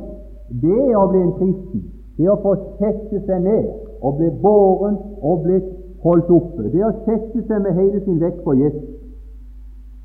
Det 0.61 0.77
er 0.77 0.95
å 0.99 1.09
bli 1.11 1.25
en 1.25 1.35
kristen. 1.39 1.83
Det 2.17 2.27
er 2.27 2.35
å 2.35 2.41
få 2.43 2.55
sette 2.79 3.23
seg 3.25 3.43
ned 3.43 3.67
og 4.01 4.17
bli 4.19 4.29
båren 4.43 4.97
og 5.21 5.43
bli 5.45 5.59
holdt 6.03 6.31
oppe, 6.33 6.69
det 6.73 6.83
å 6.85 6.95
sette 7.05 7.43
seg 7.47 7.63
med 7.65 7.77
hele 7.77 8.01
sin 8.05 8.19
vekt 8.21 8.43
på 8.45 8.55
Jesus. 8.57 9.00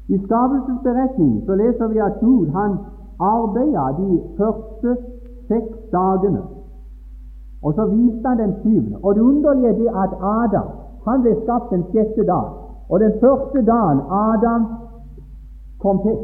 I 0.09 0.19
skapelsesberetningen 0.25 1.47
så 1.47 1.55
leser 1.55 1.87
vi 1.87 1.99
at 1.99 2.21
Gud 2.21 2.47
han 2.59 2.79
arbeida 3.21 3.87
de 3.99 4.21
første 4.39 4.97
seks 5.49 5.77
dagene, 5.93 6.43
og 7.63 7.75
så 7.75 7.87
viste 7.87 8.29
han 8.29 8.39
den 8.39 8.55
syvende. 8.63 8.99
Og 9.03 9.15
det 9.15 9.23
underlige 9.23 9.69
er 9.69 9.77
det 9.77 9.89
at 10.05 10.13
Adam 10.21 10.69
han 11.07 11.23
ble 11.23 11.35
skapt 11.43 11.71
den 11.71 11.85
sjette 11.91 12.27
dag, 12.27 12.47
og 12.91 13.01
den 13.01 13.13
første 13.21 13.63
dagen 13.67 14.01
Adam 14.11 14.67
kom 15.83 15.99
til, 16.07 16.17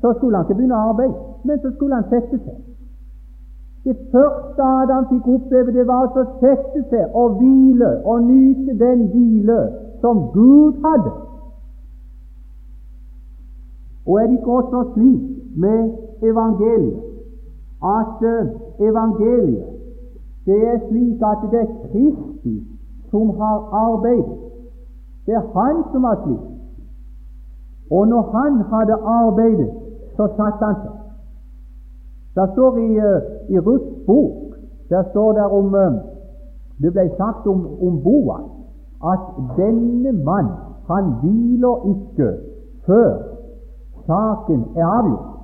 så 0.00 0.12
skulle 0.16 0.36
han 0.36 0.44
ikke 0.44 0.54
begynne 0.54 0.80
å 0.80 0.88
arbeide, 0.92 1.14
men 1.44 1.60
så 1.62 1.70
skulle 1.76 1.94
han 1.94 2.08
sette 2.12 2.40
seg. 2.44 2.58
Det 3.84 3.96
første 4.12 4.62
Adam 4.62 5.06
fikk 5.12 5.28
oppleve, 5.36 5.72
det 5.72 5.86
var 5.86 6.06
altså 6.06 6.24
å 6.24 6.34
sette 6.42 6.84
seg 6.90 7.16
og 7.16 7.38
hvile 7.40 7.90
og 8.04 8.22
nyte 8.22 8.76
den 8.84 9.08
hvile 9.12 9.60
som 10.00 10.28
Gud 10.34 10.80
hadde. 10.84 11.27
Og 14.08 14.14
er 14.22 14.26
det 14.26 14.38
ikke 14.38 14.52
også 14.52 14.90
slik 14.94 15.22
med 15.56 15.80
evangeliet 16.22 17.02
at 17.84 18.16
uh, 18.34 18.86
evangeliet 18.88 19.64
det 20.46 20.68
er 20.68 20.78
slik 20.88 21.22
at 21.30 21.38
det 21.50 21.60
er 21.60 21.72
Kristus 21.92 22.62
som 23.10 23.30
har 23.40 23.58
arbeidet. 23.72 24.38
Det 25.26 25.34
er 25.34 25.44
Han 25.54 25.82
som 25.92 26.04
har 26.04 26.20
slitt. 26.24 26.46
Og 27.90 28.08
når 28.08 28.22
Han 28.36 28.52
hadde 28.72 28.94
arbeidet, 29.20 29.70
så 30.16 30.26
satte 30.36 30.64
Han 30.64 30.74
seg. 30.82 30.94
Det 32.36 32.48
står 32.52 32.76
i, 32.76 32.90
uh, 32.98 33.20
i 33.54 33.58
Ruths 33.58 34.06
bok 34.06 34.48
der 34.90 35.02
står 35.10 35.32
det 35.32 35.42
om 35.42 35.74
uh, 35.74 35.92
Det 36.82 36.92
ble 36.92 37.10
sagt 37.16 37.46
om, 37.46 37.66
om 37.86 38.02
Boas 38.02 38.44
at 39.12 39.24
denne 39.56 40.12
mann, 40.24 40.46
han 40.86 41.04
hviler 41.20 41.76
ikke 41.94 42.28
før 42.86 43.27
saken 44.08 44.64
er 44.76 44.86
avgjort. 44.86 45.34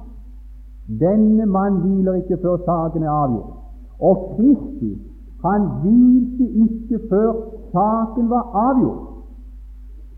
Denne 1.01 1.47
mann 1.47 1.81
hviler 1.81 2.21
ikke 2.21 2.39
før 2.43 2.57
saken 2.65 3.03
er 3.03 3.11
avgjort. 3.11 3.53
Og 4.01 4.35
Kristus, 4.37 4.99
han 5.45 5.69
hvilte 5.83 6.47
ikke 6.65 7.01
før 7.09 7.33
saken 7.73 8.31
var 8.31 8.45
avgjort. 8.69 9.11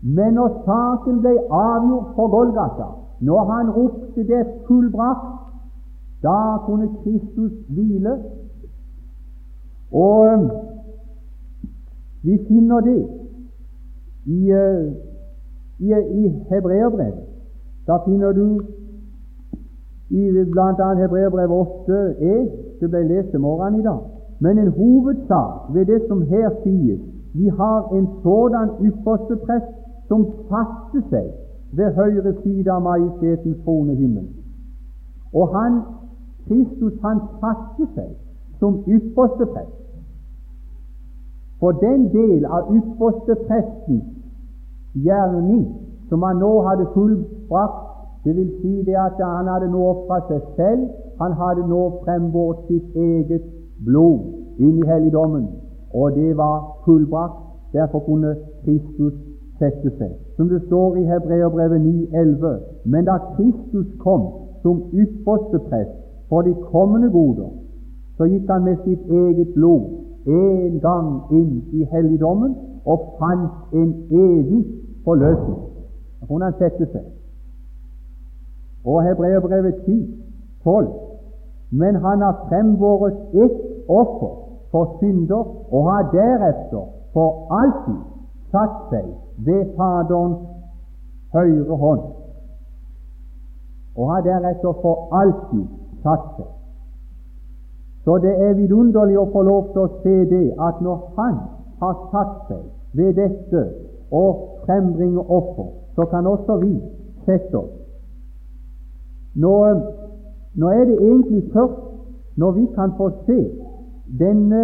Men 0.01 0.33
når 0.33 0.61
saken 0.65 1.21
ble 1.23 1.33
avgjort 1.51 2.13
på 2.15 2.27
Golgata, 2.35 2.87
når 3.19 3.43
han 3.51 3.71
ropte 3.77 4.23
'det 4.23 4.45
fullbrakt', 4.67 5.33
da 6.23 6.57
kunne 6.65 6.89
Kristus 7.03 7.51
hvile. 7.69 8.13
Og 9.91 10.19
um, 10.33 10.49
vi 12.23 12.37
finner 12.47 12.79
det 12.79 13.07
i, 14.25 14.51
uh, 14.51 14.93
i, 15.79 15.89
i 16.21 16.29
Hebreerbrevet. 16.49 17.36
Da 17.87 17.97
finner 18.05 18.31
du 18.31 18.61
i 20.09 20.43
bl.a. 20.51 20.93
Hebreerbrevet 21.01 21.67
8e, 21.87 22.35
det 22.79 22.89
ble 22.89 23.03
lest 23.07 23.33
i 23.33 23.37
morgenen 23.37 23.79
i 23.79 23.83
dag. 23.83 23.99
Men 24.39 24.59
en 24.59 24.71
hovedsak 24.71 25.73
ved 25.73 25.85
det 25.85 26.01
som 26.07 26.21
her 26.21 26.49
sies, 26.63 26.99
vi 27.33 27.47
har 27.47 27.87
en 27.97 28.07
sådan 28.23 28.69
ypperste 28.81 29.35
prest 29.45 29.73
som 30.07 30.25
satte 30.49 31.03
seg 31.09 31.31
ved 31.77 31.95
høyre 31.95 32.33
side 32.43 32.71
av 32.71 32.81
majestetens 32.81 33.57
trone 33.63 33.95
himmel. 33.95 34.27
Og 35.33 35.55
han, 35.55 35.81
Kristus, 36.47 36.93
han 37.01 37.19
satte 37.41 37.87
seg 37.95 38.13
som 38.59 38.83
ypperste 38.87 39.45
prest. 39.45 39.75
For 41.59 41.71
den 41.71 42.07
del 42.13 42.45
av 42.45 42.71
ypperste 42.75 43.35
prestens 43.47 44.07
gjerning 44.93 45.65
som 46.09 46.23
han 46.23 46.39
nå 46.43 46.51
hadde 46.67 46.87
fullbrakt. 46.93 47.83
Det 48.23 48.35
vil 48.35 48.49
si 48.61 48.73
det 48.87 48.97
at 48.99 49.19
han 49.23 49.47
hadde 49.47 49.69
nå 49.71 49.81
ofra 49.91 50.19
seg 50.27 50.41
selv, 50.55 50.87
han 51.21 51.33
hadde 51.41 51.67
nå 51.67 51.81
frembåret 52.03 52.65
sitt 52.67 52.95
eget 52.95 53.45
blod 53.85 54.59
inn 54.59 54.81
i 54.81 54.87
helligdommen, 54.89 55.45
og 55.93 56.15
det 56.15 56.37
var 56.37 56.57
fullbrakt. 56.85 57.43
Derfor 57.73 57.99
kunne 57.99 58.35
Kristus 58.63 59.13
sette 59.59 59.91
seg. 59.99 60.11
Som 60.35 60.49
det 60.49 60.61
står 60.65 60.95
i 60.95 61.05
Hebreerbrevet 61.05 61.81
9,11.: 61.81 62.57
Men 62.85 63.05
da 63.05 63.17
Kristus 63.35 63.87
kom 63.99 64.27
som 64.61 64.83
ypperste 64.93 65.59
prest 65.69 65.95
for 66.29 66.41
de 66.41 66.53
kommende 66.71 67.09
goder, 67.11 67.49
så 68.17 68.25
gikk 68.25 68.49
han 68.49 68.63
med 68.63 68.77
sitt 68.85 69.09
eget 69.09 69.53
blod 69.53 69.81
en 70.27 70.79
gang 70.79 71.09
inn 71.31 71.63
i 71.71 71.87
helligdommen 71.91 72.55
og 72.85 72.99
fant 73.19 73.73
en 73.73 73.93
evig 74.11 74.65
forløsning. 75.03 75.76
Da 76.27 76.33
kunne 76.33 76.45
han 76.45 76.53
sette 76.59 76.85
seg. 76.91 77.05
Og 78.85 79.03
Hebreerbrevet 79.03 79.75
10, 79.85 80.23
12. 80.63 80.87
Men 81.71 81.95
han 81.95 82.21
har 82.21 82.45
fremvåret 82.49 83.15
ett 83.33 83.87
offer 83.87 84.33
for 84.71 84.97
synder 84.99 85.43
og 85.71 85.91
har 85.91 86.09
deretter 86.11 86.85
for 87.13 87.47
alltid 87.59 88.01
satt 88.51 88.91
seg 88.91 89.07
ved 89.47 89.71
Faderens 89.77 90.43
høyre 91.33 91.79
hånd. 91.83 92.03
Og 93.95 94.11
har 94.11 94.21
deretter 94.27 94.75
for 94.83 95.07
alltid 95.15 95.65
satt 96.03 96.27
seg. 96.35 96.51
Så 98.03 98.17
det 98.23 98.35
er 98.35 98.53
vidunderlig 98.55 99.17
å 99.19 99.29
få 99.31 99.41
lov 99.47 99.71
til 99.73 99.83
å 99.83 99.93
se 100.03 100.17
det 100.31 100.45
at 100.59 100.83
når 100.83 101.11
Han 101.15 101.39
har 101.79 101.97
satt 102.11 102.37
seg 102.51 102.63
ved 102.99 103.15
dette 103.15 103.63
og 104.11 104.63
frembringe 104.65 105.23
offer, 105.23 105.67
så 105.97 106.05
kan 106.05 106.27
også 106.27 106.57
vi 106.61 106.73
sette 107.25 107.57
oss. 107.57 107.73
Nå, 109.35 109.53
nå 110.55 110.69
er 110.69 110.85
det 110.89 110.97
egentlig 111.01 111.43
først 111.53 111.81
når 112.37 112.51
vi 112.51 112.65
kan 112.75 112.93
få 112.97 113.09
se 113.25 113.39
denne, 114.19 114.61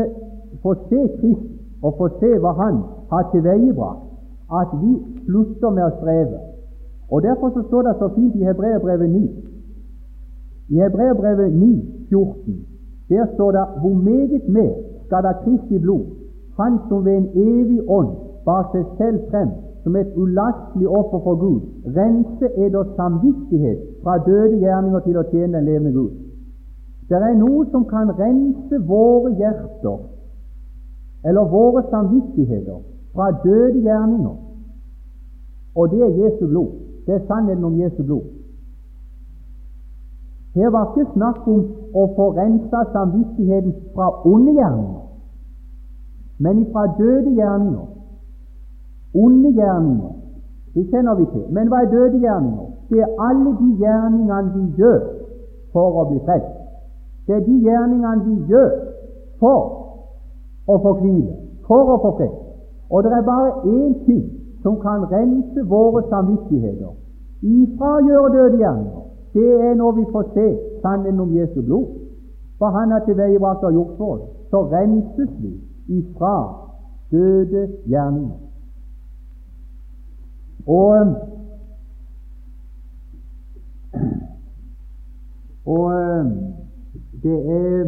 få 0.62 0.76
se 0.90 1.00
Kristus 1.20 1.50
og 1.82 1.96
få 1.98 2.08
se 2.20 2.38
hva 2.40 2.52
Han 2.62 2.78
har 3.12 3.30
tilveiebrakt, 3.32 4.06
at 4.62 4.70
vi 4.82 4.92
slutter 5.26 5.70
med 5.70 5.84
å 5.84 5.96
streve. 5.98 6.38
Og 7.12 7.22
Derfor 7.26 7.50
så 7.56 7.66
står 7.68 7.82
det 7.88 7.96
så 8.00 8.10
fint 8.16 8.36
i 8.36 8.46
Hebreerbrevet 8.46 9.10
9. 9.10 9.24
I 10.70 10.80
Hebreerbrevet 10.86 11.54
9, 11.54 11.74
14, 12.10 12.62
der 13.10 13.26
står 13.34 13.52
det 13.58 13.66
hvor 13.82 13.94
meget 13.94 14.50
mer 14.50 14.74
skal 15.06 15.24
da 15.24 15.34
Kristi 15.44 15.80
blod, 15.80 16.06
Han 16.58 16.78
som 16.88 17.06
ved 17.06 17.18
en 17.18 17.30
evig 17.34 17.82
ånd 17.90 18.10
bar 18.46 18.70
seg 18.72 18.86
selv 18.98 19.20
frem 19.32 19.50
som 19.84 19.96
et 19.96 20.12
ulastelig 20.16 20.88
offer 20.88 21.20
for 21.24 21.36
Gud, 21.36 21.62
rense 21.98 22.48
eder 22.66 22.84
samvittighet 22.96 23.80
fra 24.04 24.18
døde 24.28 24.60
gjerninger 24.64 25.00
til 25.00 25.18
å 25.20 25.26
tjene 25.32 25.58
den 25.58 25.66
levende 25.68 25.92
Gud. 25.92 26.14
Det 27.10 27.20
er 27.20 27.36
noe 27.36 27.66
som 27.72 27.84
kan 27.90 28.14
rense 28.20 28.80
våre 28.88 29.34
hjerter 29.40 30.00
eller 31.28 31.52
våre 31.52 31.84
samvittigheter 31.90 32.80
fra 33.14 33.32
døde 33.44 33.84
gjerninger, 33.84 34.38
og 35.76 35.92
det 35.92 36.02
er 36.02 36.16
Jesu 36.24 36.48
blod. 36.48 36.72
Det 37.06 37.16
er 37.16 37.28
sannheten 37.28 37.66
om 37.66 37.80
Jesu 37.80 38.04
blod. 38.04 38.24
Her 40.56 40.70
var 40.70 40.92
ikke 40.92 41.12
snakk 41.14 41.48
om 41.50 41.64
å 41.98 42.04
få 42.16 42.30
rensa 42.38 42.84
samvittigheten 42.94 43.74
fra 43.96 44.12
onde 44.30 44.54
gjerninger, 44.54 45.02
men 46.40 46.66
fra 46.72 46.86
døde 47.00 47.34
gjerninger. 47.36 47.90
Onde 49.14 49.50
gjerninger, 49.54 50.14
det 50.74 50.88
kjenner 50.90 51.16
vi 51.16 51.26
til. 51.34 51.46
Men 51.50 51.68
hva 51.68 51.84
er 51.84 51.92
døde 51.92 52.20
gjerninger? 52.20 52.70
Det 52.90 53.00
er 53.00 53.16
alle 53.28 53.52
de 53.62 53.70
gjerningene 53.82 54.54
vi 54.56 54.64
gjør 54.78 55.00
for 55.74 56.02
å 56.02 56.08
bli 56.10 56.20
frelst. 56.26 56.60
Det 57.28 57.36
er 57.36 57.46
de 57.46 57.58
gjerningene 57.68 58.26
vi 58.26 58.36
gjør 58.52 58.72
for 59.40 59.62
å 60.68 60.78
få 60.84 60.94
hvile, 61.02 61.36
for 61.68 61.94
å 61.94 62.00
få 62.04 62.12
fred. 62.18 62.34
Og 62.90 63.04
det 63.04 63.14
er 63.14 63.26
bare 63.26 63.52
én 63.70 63.94
ting 64.06 64.24
som 64.64 64.80
kan 64.82 65.06
rense 65.12 65.64
våre 65.70 66.04
samvittigheter 66.10 66.94
ifra 67.44 67.98
å 67.98 68.06
gjøre 68.08 68.32
døde 68.36 68.62
gjerninger. 68.62 69.04
Det 69.34 69.52
er 69.68 69.76
når 69.76 69.92
vi 69.98 70.06
får 70.14 70.30
se 70.34 70.48
sannheten 70.82 71.20
om 71.20 71.34
Jesu 71.36 71.62
blod. 71.62 71.88
For 72.60 72.70
Han 72.72 72.92
har 72.92 73.02
tilveiebrakt 73.06 73.64
og 73.64 73.74
gjort 73.74 73.98
for 73.98 74.14
oss. 74.14 74.28
Så 74.50 74.62
renses 74.72 75.32
vi 75.42 75.54
ifra 76.00 76.36
døde 77.12 77.68
gjerninger. 77.86 78.53
Og, 80.68 81.16
og 85.66 85.92
det 87.24 87.40
er 87.52 87.84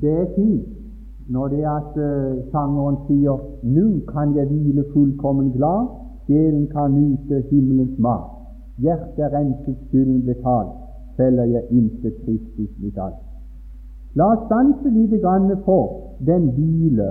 det 0.00 0.12
er 0.20 0.26
fint 0.36 0.68
når 1.28 1.48
det 1.48 1.62
er 1.64 1.70
at 1.70 1.94
uh, 1.96 2.50
sangeren 2.52 2.96
sier 3.06 3.36
'Nå 3.62 3.86
kan 4.12 4.36
jeg 4.36 4.46
hvile 4.46 4.84
fullkommen 4.92 5.50
glad, 5.52 5.86
sjelen 6.26 6.66
kan 6.66 6.90
nyte 6.90 7.44
himmelens 7.50 7.98
mat'. 7.98 8.30
Hjertet 8.78 9.32
renset, 9.32 9.76
skylden 9.88 10.22
betalt, 10.22 10.72
selger 11.16 11.44
jeg 11.44 11.62
intet 11.70 12.14
Kristus 12.24 12.70
mitt 12.82 12.98
alt. 12.98 13.20
La 14.14 14.24
oss 14.32 14.44
stanse 14.46 14.88
lite 14.98 15.18
grann 15.18 15.56
for 15.64 15.84
den 16.26 16.50
hvile 16.56 17.08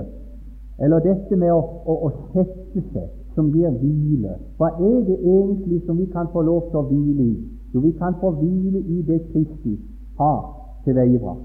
eller 0.78 1.00
dette 1.00 1.36
med 1.36 1.52
å, 1.52 1.60
å, 1.60 1.94
å 2.06 2.10
sette 2.34 2.82
seg, 2.92 3.08
som 3.36 3.48
gir 3.52 3.72
hvile. 3.80 4.36
Hva 4.56 4.70
er 4.76 5.00
det 5.08 5.16
egentlig 5.20 5.82
som 5.86 5.98
vi 6.00 6.06
kan 6.12 6.28
få 6.32 6.42
lov 6.44 6.70
til 6.70 6.80
å 6.80 6.86
hvile 6.88 7.24
i? 7.24 7.34
Jo, 7.74 7.82
vi 7.84 7.92
kan 8.00 8.16
få 8.20 8.32
hvile 8.38 8.80
i 8.80 9.02
det 9.04 9.20
Kristus 9.32 9.80
har 10.20 10.40
tilveiebrakt. 10.84 11.44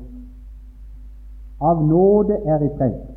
Av 1.62 1.84
nåde 1.86 2.40
er 2.48 2.64
i 2.64 2.72
frelst. 2.78 3.10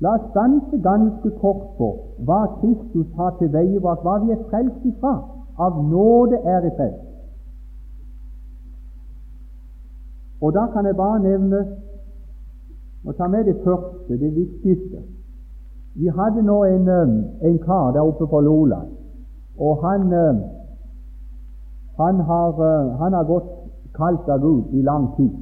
La 0.00 0.14
oss 0.14 0.28
stanse 0.30 0.78
ganske 0.78 1.30
kort 1.40 1.74
på 1.78 1.88
hva 2.26 2.44
Kristus 2.60 3.08
har 3.18 3.34
tilveiebrakt, 3.40 4.06
hva 4.06 4.20
vi 4.22 4.32
er 4.34 4.44
frelst 4.50 4.86
ifra. 4.86 5.16
Av 5.58 5.82
nåde 5.90 6.38
er 6.46 6.70
i 6.70 6.72
frelst. 6.78 7.04
Og 10.40 10.54
da 10.54 10.68
kan 10.72 10.86
jeg 10.86 10.96
bare 10.96 11.18
nevne 11.22 11.64
og 13.04 13.16
ta 13.18 13.26
med 13.26 13.44
det 13.44 13.56
første, 13.64 14.18
det 14.18 14.34
viktigste. 14.36 15.02
Vi 15.98 16.06
hadde 16.14 16.42
nå 16.46 16.64
en, 16.64 16.88
en 17.42 17.58
kar 17.58 17.92
der 17.92 18.06
oppe 18.06 18.26
på 18.26 18.40
Loland, 18.40 18.90
og 19.58 19.80
han, 19.82 20.12
han, 21.98 22.20
har, 22.20 22.52
han 23.00 23.12
har 23.12 23.24
gått 23.26 23.48
kalt 23.98 24.28
av 24.28 24.40
Gud 24.40 24.74
i 24.78 24.82
lang 24.82 25.08
tid. 25.16 25.32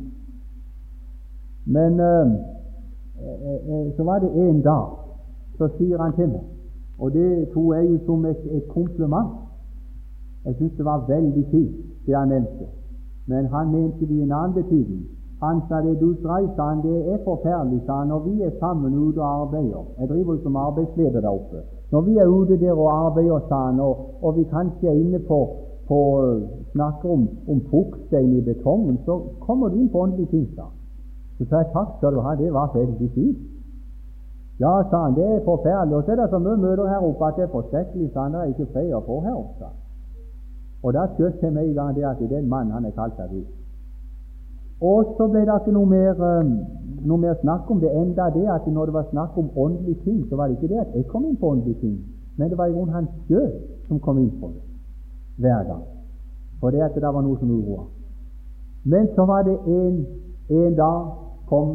Men 1.66 2.00
så 3.96 4.04
var 4.04 4.18
det 4.24 4.30
en 4.48 4.62
dag 4.62 4.96
så 5.58 5.68
sier 5.76 6.00
han 6.00 6.14
til 6.16 6.28
meg, 6.28 6.44
og 6.98 7.12
det 7.12 7.48
tok 7.52 7.74
jeg 7.74 7.90
jo 7.90 7.98
som 8.06 8.24
et, 8.28 8.40
et 8.56 8.68
kompliment. 8.72 9.36
Jeg 10.44 10.54
syntes 10.54 10.76
det 10.76 10.84
var 10.84 11.06
veldig 11.08 11.44
fint, 11.50 11.76
det 12.06 12.16
han 12.16 12.28
nevnte. 12.28 12.68
Men 13.26 13.46
han 13.46 13.72
mente 13.72 14.06
det 14.06 14.14
i 14.14 14.22
en 14.22 14.32
annen 14.32 14.54
betydning. 14.54 15.06
Han 15.40 15.60
sa 15.68 15.82
det 15.84 15.98
du 16.00 16.14
dreier 16.24 16.48
sa 16.56 16.70
han, 16.70 16.80
det 16.80 16.98
er 17.12 17.18
forferdelig, 17.24 17.82
sa 17.86 17.98
han, 18.00 18.08
når 18.08 18.20
vi 18.28 18.42
er 18.42 18.52
sammen 18.60 18.94
ute 18.94 19.20
og 19.20 19.42
arbeider. 19.42 19.84
Jeg 20.00 20.08
driver 20.08 20.38
som 20.42 20.56
arbeidsleder 20.56 21.20
der 21.20 21.28
oppe. 21.28 21.60
Når 21.92 22.00
vi 22.00 22.16
er 22.16 22.26
ute 22.26 22.56
der 22.60 22.72
og 22.72 23.06
arbeider, 23.06 23.40
sa 23.48 23.58
han, 23.66 23.80
og, 23.80 23.94
og 24.22 24.36
vi 24.36 24.44
kanskje 24.54 24.88
er 24.88 24.96
inne 25.02 25.18
på, 25.18 25.40
på 25.88 25.98
snakker 26.72 27.10
om, 27.10 27.28
om 27.48 27.60
fuktstein 27.70 28.32
i 28.38 28.40
betongen, 28.40 28.96
så 29.04 29.20
kommer 29.40 29.68
du 29.68 29.76
inn 29.76 29.92
på 29.92 30.00
åndelige 30.06 30.30
ting, 30.30 30.48
sa 30.54 30.62
han. 30.62 30.72
Så 31.38 31.44
sa 31.50 31.60
jeg 31.60 31.70
takk 31.74 31.92
skal 31.98 32.16
du 32.16 32.20
ha, 32.24 32.32
det 32.40 32.52
var 32.52 32.72
veldig 32.74 33.10
fint. 33.18 33.44
Ja, 34.60 34.72
sa 34.90 35.02
han, 35.04 35.14
det 35.18 35.26
er 35.34 35.44
forferdelig. 35.44 35.96
Og 35.96 36.02
så 36.04 36.12
er 36.12 36.22
det 36.22 36.30
så 36.32 36.40
mye 36.40 36.56
møter 36.64 36.88
her 36.88 37.04
oppe 37.04 37.28
at 37.28 37.36
det 37.36 37.44
er 37.44 37.52
forskrekkelig, 37.52 38.08
sa 38.12 38.24
han. 38.24 38.32
Det 38.32 38.40
er 38.40 38.54
ikke 38.54 38.72
fred 38.72 38.96
å 38.96 39.04
få 39.04 39.20
her 39.28 39.36
oppe. 39.36 39.68
Og 40.82 40.96
da 40.96 41.06
skjøt 41.12 41.44
jeg 41.44 41.52
med 41.52 41.68
en 41.68 41.74
gang 41.76 41.94
det 41.96 42.08
at 42.08 42.24
den 42.30 42.48
mannen 42.48 42.72
han 42.72 42.88
er 42.88 42.96
kalt 42.96 43.20
av 43.20 43.28
Gud. 43.28 43.65
Og 44.80 45.14
så 45.16 45.28
ble 45.32 45.40
det 45.48 45.54
ikke 45.60 45.72
noe 45.72 45.88
mer, 45.88 46.20
um, 46.20 46.52
noe 47.08 47.18
mer, 47.18 47.34
snakk 47.40 47.70
om 47.70 47.80
det, 47.80 47.90
enda 47.96 48.28
det 48.34 48.44
at 48.52 48.66
når 48.68 48.90
det 48.90 48.94
var 48.94 49.06
snakk 49.10 49.38
om 49.38 49.50
åndelige 49.56 50.02
ting, 50.04 50.26
så 50.28 50.36
var 50.36 50.48
det 50.48 50.58
ikke 50.58 50.74
det 50.74 50.80
at 50.84 50.94
jeg 50.94 51.06
kom 51.06 51.24
inn 51.24 51.36
på 51.40 51.48
åndelige 51.54 51.80
ting, 51.80 51.96
men 52.36 52.50
det 52.50 52.58
var 52.58 52.66
i 52.66 52.90
han 52.92 53.08
sjøl 53.26 53.52
som 53.88 54.00
kom 54.00 54.18
inn 54.18 54.32
på 54.40 54.52
det 54.52 54.62
hver 55.36 55.64
gang. 55.64 55.84
For 56.60 56.70
det 56.70 56.80
at 56.80 56.94
det 56.94 57.02
var 57.02 57.22
noe 57.22 57.38
som 57.38 57.50
uroa. 57.50 57.84
Men 58.84 59.08
så 59.14 59.24
var 59.24 59.42
det 59.42 59.56
en, 59.66 60.06
en 60.50 60.74
dag 60.74 61.08
kom, 61.48 61.72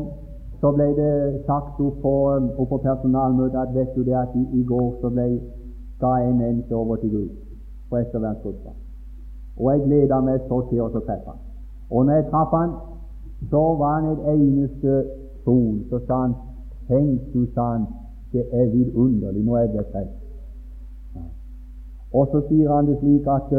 så 0.62 0.72
ble 0.72 0.88
det 0.98 1.42
sagt 1.46 1.82
opp 1.82 2.02
på, 2.02 2.14
opp 2.58 2.70
på 2.70 2.78
personalmøtet 2.86 3.60
at 3.62 3.74
vet 3.76 3.96
du 3.96 4.04
det 4.06 4.16
at 4.18 4.36
i, 4.36 4.46
i 4.60 4.64
går 4.64 4.94
så 5.02 5.10
ble 5.10 5.28
ga 6.02 6.14
en 6.22 6.38
menneske 6.38 6.76
over 6.76 6.96
til 6.96 7.10
Gud 7.10 7.30
på 7.90 7.98
ettervernsgruppa. 7.98 8.74
Og 9.58 9.72
jeg 9.72 9.86
gleda 9.86 10.22
meg 10.22 10.46
så 10.48 10.62
til 10.70 10.82
å 10.86 10.90
treffe 10.94 11.34
han. 11.34 11.42
Og 11.92 12.06
når 12.06 12.22
jeg 12.22 12.30
traff 12.32 12.54
han, 12.56 12.74
så 13.50 13.76
var 13.76 14.00
han 14.00 14.12
et 14.12 14.22
eneste 14.34 15.06
sol. 15.44 15.80
Så 15.90 16.00
sa 16.08 16.22
han 16.22 16.36
Tenk, 16.88 17.22
du, 17.34 17.46
sa 17.54 17.72
han, 17.72 17.86
det 18.34 18.44
er 18.52 18.66
vidunderlig, 18.72 19.46
nå 19.46 19.56
er 19.56 19.62
jeg 19.62 19.72
blitt 19.72 19.92
frelst. 19.94 20.18
Og 22.12 22.28
så 22.32 22.42
sier 22.50 22.74
han 22.74 22.90
det 22.90 22.98
slik 23.00 23.28
at 23.32 23.54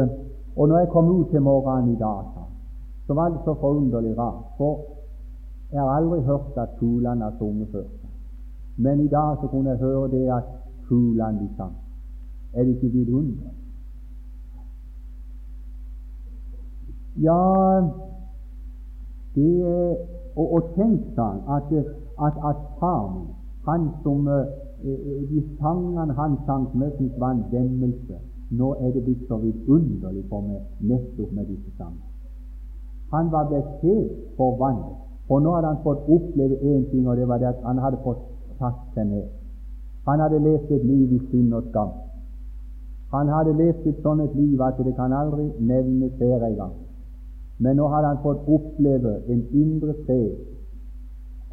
Og 0.55 0.67
når 0.69 0.77
jeg 0.77 0.89
kom 0.89 1.07
ut 1.09 1.29
til 1.31 1.41
morgenen 1.41 1.95
i 1.95 1.97
dag, 1.97 2.25
så 3.07 3.13
var 3.13 3.29
det 3.29 3.39
så 3.45 3.53
forunderlig 3.53 4.17
rart. 4.17 4.43
For 4.57 4.79
jeg 5.71 5.81
har 5.81 5.89
aldri 5.89 6.21
hørt 6.21 6.57
at 6.57 6.69
fuglene 6.79 7.23
har 7.23 7.33
sunget 7.39 7.67
før. 7.71 7.83
Men 8.77 8.99
i 8.99 9.07
dag 9.07 9.37
så 9.41 9.47
kunne 9.47 9.69
jeg 9.69 9.79
høre 9.79 10.11
det 10.11 10.27
at 10.29 10.43
fuglene 10.87 11.39
de 11.39 11.49
sang. 11.57 11.73
Er 12.53 12.63
det 12.63 12.69
ikke 12.69 12.87
vidunderlig? 12.97 13.51
Ja, 17.21 17.81
det, 19.35 19.97
og, 20.35 20.53
og 20.53 20.69
tenk, 20.75 21.01
han, 21.17 21.41
at, 21.55 21.71
at, 22.27 22.35
at 22.49 22.61
far 22.79 23.07
han 23.67 23.89
som 24.03 24.27
eh, 24.27 24.45
de 25.29 25.43
sangene 25.59 26.13
han 26.13 26.37
sang 26.45 26.67
som 26.71 26.83
syntes 26.97 27.19
var 27.19 27.31
en 27.31 27.45
demmelse, 27.51 28.17
nå 28.51 28.73
er 28.79 28.91
det 28.91 29.03
blitt 29.05 29.27
så 29.27 29.37
vidunderlig 29.37 30.25
for 30.29 30.41
meg 30.47 30.61
nettopp 30.89 31.31
med 31.31 31.47
disse 31.47 31.71
sangene. 31.77 32.09
Han 33.13 33.31
var 33.31 33.47
blitt 33.49 33.71
helt 33.81 34.11
forvandlet, 34.37 34.99
for 35.27 35.39
nå 35.39 35.55
hadde 35.55 35.71
han 35.71 35.83
fått 35.85 36.09
oppleve 36.09 36.59
én 36.61 36.83
ting, 36.91 37.07
og 37.07 37.17
det 37.17 37.27
var 37.27 37.37
det 37.37 37.53
at 37.53 37.63
han 37.63 37.79
hadde 37.79 38.01
fått 38.03 38.21
satt 38.59 38.81
seg 38.95 39.07
ned. 39.07 39.29
Han 40.07 40.19
hadde 40.19 40.39
levd 40.43 40.71
et 40.71 40.85
liv 40.85 41.13
i 41.15 41.19
synd 41.31 41.53
og 41.53 41.69
skam. 41.69 41.93
Han 43.13 43.29
hadde 43.29 43.53
levd 43.55 43.87
et 43.87 44.01
sånt 44.03 44.35
liv 44.35 44.61
at 44.61 44.79
det 44.85 44.95
kan 44.97 45.13
aldri 45.13 45.45
nevnes 45.59 46.17
her 46.19 46.43
en 46.43 46.57
gang. 46.59 46.73
Men 47.63 47.77
nå 47.79 47.87
hadde 47.93 48.09
han 48.11 48.23
fått 48.23 48.47
oppleve 48.55 49.13
en 49.31 49.43
indre 49.61 49.93
fred. 50.05 50.33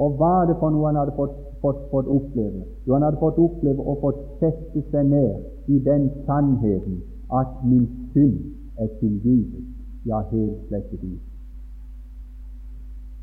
Og 0.03 0.16
hva 0.18 0.31
er 0.40 0.51
det 0.51 0.57
for 0.61 0.73
noe 0.75 0.88
han 0.88 0.99
hadde 0.99 1.14
fått, 1.18 1.37
fått, 1.62 1.83
fått 1.92 2.09
oppleve? 2.11 2.64
Jo, 2.87 2.94
han 2.96 3.05
hadde 3.07 3.20
fått 3.20 3.38
oppleve 3.38 3.85
å 3.85 3.96
få 4.03 4.12
sette 4.40 4.83
seg 4.90 5.11
ned 5.12 5.70
i 5.70 5.79
den 5.87 6.09
sannheten 6.27 7.03
at 7.40 7.61
min 7.62 7.85
synd 8.14 8.81
er 8.81 8.88
tilgivet, 8.99 9.66
ja, 10.09 10.23
helt 10.33 10.57
slettet 10.68 11.05
ut. 11.05 11.27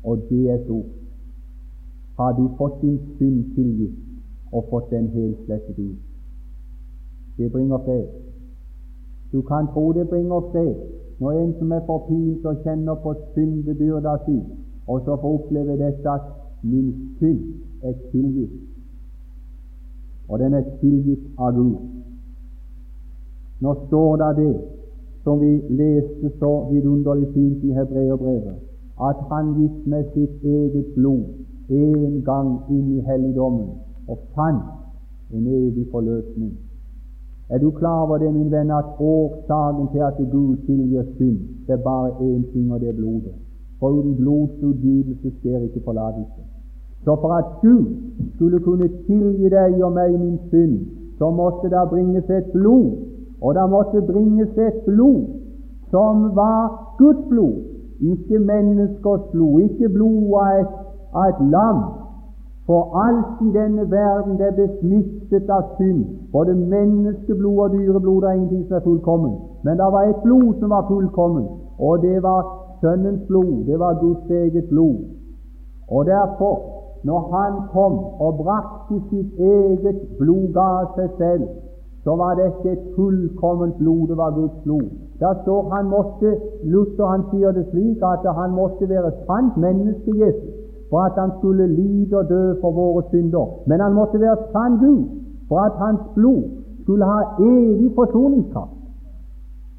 Og 0.06 0.22
det 0.30 0.44
er 0.54 0.62
så. 0.68 0.78
Har 2.18 2.32
du 2.38 2.46
fått 2.58 2.78
din 2.82 2.98
synd 3.18 3.50
tilgitt 3.56 4.54
og 4.54 4.70
fått 4.70 4.88
den 4.94 5.10
helt 5.16 5.42
slettet 5.44 5.78
ut? 5.82 5.98
Det 7.38 7.50
bringer 7.52 7.82
fred. 7.84 8.08
Du 9.32 9.42
kan 9.50 9.68
tro 9.74 9.92
det 9.92 10.08
bringer 10.08 10.40
fred, 10.54 10.78
når 11.20 11.30
en 11.32 11.54
som 11.58 11.72
er 11.72 11.84
forpint 11.86 12.46
og 12.46 12.62
kjenner 12.64 12.94
på 13.02 13.14
syndebyrda 13.34 14.16
si, 14.26 14.38
og 14.86 15.00
så 15.04 15.16
får 15.20 15.34
oppleve 15.38 15.78
dette 15.80 16.10
at 16.10 16.26
min 16.62 16.92
synd 17.18 17.42
er 17.82 17.94
tilgitt, 18.12 18.54
og 20.28 20.38
den 20.38 20.54
er 20.54 20.64
tilgitt 20.80 21.24
av 21.38 21.54
Gud. 21.56 21.76
Nå 23.60 23.74
står 23.86 24.16
det 24.22 24.30
det 24.36 24.54
som 25.24 25.40
vi 25.40 25.52
leste 25.80 26.30
så 26.38 26.52
vidunderlig 26.70 27.28
fint 27.34 27.64
i 27.64 27.74
Hebreerbrevet, 27.74 28.54
at 29.08 29.18
han 29.30 29.54
gikk 29.58 29.86
med 29.86 30.04
sitt 30.14 30.44
eget 30.44 30.94
blod 30.94 31.24
en 31.68 32.22
gang 32.24 32.54
inn 32.70 32.94
i 32.96 33.02
helligdommen 33.06 33.74
og 34.08 34.22
fant 34.34 35.34
en 35.34 35.46
evig 35.46 35.86
forløsning. 35.92 36.54
Er 37.50 37.58
du 37.58 37.70
klar 37.70 38.02
over 38.02 38.18
det, 38.18 38.34
min 38.34 38.50
venn, 38.50 38.70
at 38.70 38.84
årsaken 39.00 39.88
til 39.92 39.98
at 39.98 40.16
Gud 40.32 40.56
tilgir 40.66 41.02
synd, 41.16 41.38
det 41.66 41.72
er 41.72 41.82
bare 41.82 42.10
én 42.10 42.52
ting, 42.52 42.72
og 42.72 42.80
det 42.80 42.88
er 42.88 42.96
blodet. 43.00 43.34
For 43.80 43.88
uten 43.88 44.16
blodsutgytelse 44.16 45.30
skjer 45.38 45.58
ikke 45.58 45.80
forlatelse. 45.84 46.40
Så 47.04 47.16
for 47.22 47.32
at 47.32 47.44
Gud 47.62 47.84
skulle 48.34 48.60
kunne 48.60 48.88
tilgi 49.06 49.48
deg 49.48 49.84
og 49.84 49.92
meg 49.92 50.20
min 50.20 50.38
synd, 50.50 50.74
så 51.18 51.30
måtte 51.30 51.70
det 51.70 51.88
bringes 51.90 52.30
et 52.30 52.50
blod, 52.52 52.90
og 53.40 53.54
det 53.54 53.70
måtte 53.70 54.02
bringes 54.12 54.52
et 54.66 54.78
blod 54.86 55.24
som 55.90 56.36
var 56.36 56.94
Guds 56.98 57.22
blod, 57.28 57.54
ikke 58.00 58.38
menneskers 58.38 59.24
blod, 59.32 59.60
ikke 59.60 59.88
blod 59.88 60.32
av 60.42 60.60
et, 60.60 60.74
av 61.14 61.24
et 61.32 61.40
lam, 61.54 61.80
for 62.68 62.82
alt 63.04 63.40
i 63.46 63.50
denne 63.58 63.84
verden 63.90 64.32
det 64.38 64.46
er 64.46 64.56
besmittet 64.62 65.48
av 65.56 65.62
synd. 65.76 66.02
Både 66.32 66.52
menneskeblod 66.54 67.58
og 67.64 67.70
dyreblod 67.76 68.26
er 68.28 68.34
ingenting 68.36 68.66
som 68.66 68.76
er 68.76 68.84
fullkommen. 68.88 69.38
Men 69.64 69.80
det 69.80 69.86
var 69.94 70.02
et 70.04 70.20
blod 70.24 70.50
som 70.60 70.74
var 70.76 70.84
fullkommen, 70.90 71.46
og 71.78 72.02
det 72.02 72.18
var 72.22 72.42
Sønnens 72.80 73.22
blod. 73.28 73.54
Det 73.70 73.78
var 73.78 74.00
Guds 74.02 74.30
eget 74.30 74.68
blod. 74.72 74.98
Og 75.90 76.06
derfor, 76.06 76.54
når 77.08 77.20
Han 77.32 77.54
kom 77.72 77.94
og 78.24 78.36
brakte 78.42 79.00
sitt 79.10 79.32
eget 79.38 79.98
blod, 80.18 80.52
ga 80.58 80.68
seg 80.96 81.08
selv, 81.22 81.48
så 82.04 82.16
var 82.20 82.36
dette 82.42 82.72
et 82.72 82.84
fullkomment 82.96 83.76
blod. 83.80 84.08
Det 84.08 84.16
var 84.16 84.30
Guds 84.40 84.60
blod. 84.64 84.88
Der 85.20 85.34
står 85.42 85.74
han 85.74 85.88
måtte, 85.96 86.36
Luther 86.62 87.06
han 87.06 87.24
sier 87.30 87.50
det 87.52 87.66
slik 87.70 88.02
at 88.12 88.32
han 88.40 88.50
måtte 88.60 88.88
være 88.88 89.10
sant 89.26 89.56
menneske, 89.56 90.12
Jesus 90.24 90.67
for 90.90 91.00
at 91.08 91.14
han 91.22 91.30
skulle 91.38 91.66
lide 91.66 92.16
og 92.18 92.28
dø 92.28 92.54
for 92.60 92.70
våre 92.70 93.02
synder. 93.10 93.46
Men 93.66 93.80
han 93.80 93.92
måtte 93.92 94.20
være 94.20 94.36
sann 94.52 94.78
Gud 94.78 95.04
for 95.48 95.58
at 95.58 95.72
hans 95.84 96.00
blod 96.14 96.42
skulle 96.82 97.04
ha 97.04 97.20
evig 97.40 97.90
forsoningskraft. 97.94 98.78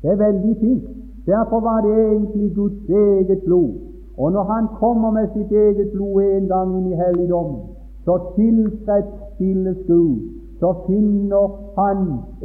Det 0.02 0.10
er 0.12 0.15
veldig 0.15 0.56
fint. 0.60 0.84
Derfor 1.26 1.60
var 1.60 1.82
det 1.82 1.93
egentlig 2.12 2.56
Guds 2.56 2.89
eget 2.89 3.41
blod. 3.45 3.72
Og 4.17 4.32
når 4.32 4.43
Han 4.43 4.67
kommer 4.80 5.12
med 5.12 5.28
sitt 5.34 5.52
eget 5.52 5.89
blod 5.93 6.22
en 6.24 6.48
gang 6.48 6.78
inn 6.78 6.91
i 6.91 6.95
helligdommen, 6.95 7.62
så 8.06 8.13
tilfredsstilles 8.36 9.78
Gud, 9.88 10.17
så 10.60 10.74
finner 10.88 11.45
han 11.80 11.98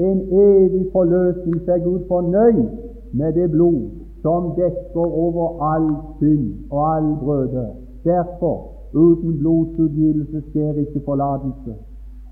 en 0.09 0.19
evig 0.33 0.87
forløsning. 0.93 1.57
Er 1.69 1.85
Gud 1.85 2.01
fornøyd 2.09 2.67
med 3.13 3.33
det 3.33 3.51
blod 3.51 3.81
som 4.23 4.53
dekker 4.57 5.07
over 5.25 5.47
all 5.73 5.89
synd 6.19 6.47
og 6.71 6.97
all 6.97 7.17
brøde. 7.25 7.84
Derfor, 8.05 8.57
uten 8.95 9.39
blodsutgytelse 9.39 10.43
skjer 10.51 10.73
ikke 10.73 11.01
forlatelse. 11.05 11.75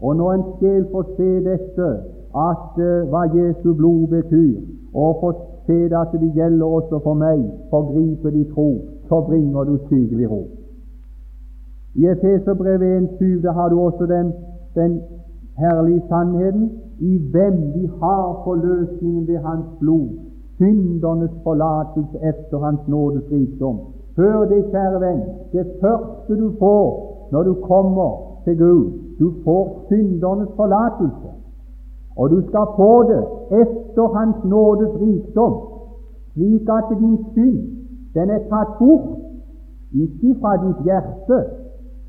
Og 0.02 0.16
når 0.16 0.32
en 0.32 0.44
sjel 0.58 0.86
får 0.92 1.04
se 1.16 1.30
dette, 1.44 1.88
at 2.50 2.78
uh, 2.78 3.08
hva 3.10 3.22
Jesu 3.36 3.74
blod 3.74 4.06
betyr, 4.06 4.60
og 4.94 5.16
får 5.20 5.32
se 5.66 5.78
at 6.00 6.20
det 6.20 6.32
gjelder 6.34 6.66
også 6.66 6.98
for 7.04 7.14
meg, 7.14 7.44
forgripe 7.70 8.30
de 8.30 8.44
tro, 8.54 8.68
så 9.08 9.20
bringer 9.28 9.64
du 9.64 9.78
sykelig 9.88 10.30
ro. 10.30 10.42
I 11.94 12.06
Efeserbrevet 12.06 13.08
1,7 13.20 13.52
har 13.52 13.68
du 13.68 13.80
også 13.80 14.06
den, 14.06 14.32
den 14.74 15.00
herlige 15.58 16.02
sannheten 16.08 16.70
i 17.00 17.18
hvem 17.32 17.56
vi 17.74 17.86
har 17.86 18.40
forløsningen 18.44 19.28
ved 19.28 19.36
Hans 19.36 19.66
blod, 19.80 20.08
syndernes 20.56 21.30
forlatelse 21.42 22.16
etter 22.30 22.58
Hans 22.58 22.88
nådes 22.88 23.22
rikdom. 23.32 23.78
Hør 24.16 24.44
det, 24.44 24.64
kjære 24.70 25.00
venn, 25.00 25.22
det 25.52 25.66
første 25.80 26.36
du 26.42 26.52
får 26.58 26.88
når 27.32 27.42
du 27.42 27.54
kommer 27.54 28.10
til 28.44 28.58
Gud, 28.58 28.84
du 29.18 29.32
får 29.44 29.84
syndernes 29.88 30.48
forlatelse. 30.56 31.30
Og 32.16 32.30
du 32.30 32.38
skal 32.48 32.66
få 32.76 33.02
det 33.10 33.22
efter 33.62 34.04
Hans 34.16 34.36
nådes 34.44 34.92
rikdom, 35.00 35.54
slik 36.32 36.68
at 36.68 36.84
din 37.00 37.18
synd 37.32 37.60
den 38.14 38.30
er 38.30 38.42
tatt 38.52 38.72
bort, 38.78 39.08
ikke 39.92 40.34
fra 40.40 40.52
ditt 40.64 40.84
hjerte, 40.84 41.38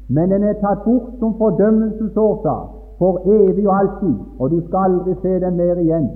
men 0.10 0.32
den 0.32 0.44
er 0.44 0.54
tatt 0.54 0.84
bort 0.86 1.14
som 1.20 1.38
fordømmelsesårsak 1.38 2.68
for 3.00 3.22
evig 3.38 3.70
og 3.70 3.80
alltid, 3.80 4.16
og 4.40 4.52
du 4.52 4.60
skal 4.68 4.80
aldri 4.90 5.16
se 5.22 5.40
den 5.46 5.56
mer 5.58 5.76
igjen. 5.76 6.10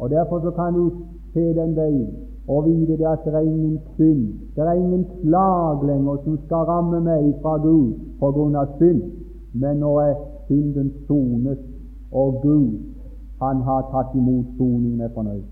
Og 0.00 0.10
Derfor 0.10 0.40
så 0.40 0.50
kan 0.50 0.74
du 0.74 0.92
se 1.32 1.44
den 1.60 1.76
veien 1.76 2.33
og 2.48 2.64
vite 2.66 2.96
det 3.00 3.06
at 3.06 3.24
det 3.24 3.34
er 3.34 3.40
ingen 3.40 3.78
synd, 3.96 4.24
det 4.56 4.64
er 4.64 4.72
ingen 4.72 5.06
slag 5.20 5.86
lenger 5.86 6.16
som 6.24 6.38
skal 6.46 6.66
ramme 6.68 7.00
meg 7.00 7.30
fra 7.42 7.56
Gud 7.56 7.94
på 8.20 8.30
grunn 8.36 8.56
av 8.56 8.74
synd, 8.78 9.00
men 9.52 9.80
nå 9.80 9.94
er 10.02 10.14
synden 10.48 10.92
sonet, 11.06 11.60
og 12.12 12.40
Gud, 12.42 12.74
han 13.42 13.62
har 13.64 13.88
tatt 13.92 14.12
imot 14.14 14.52
soningen, 14.58 15.00
er 15.00 15.14
fornøyd. 15.14 15.44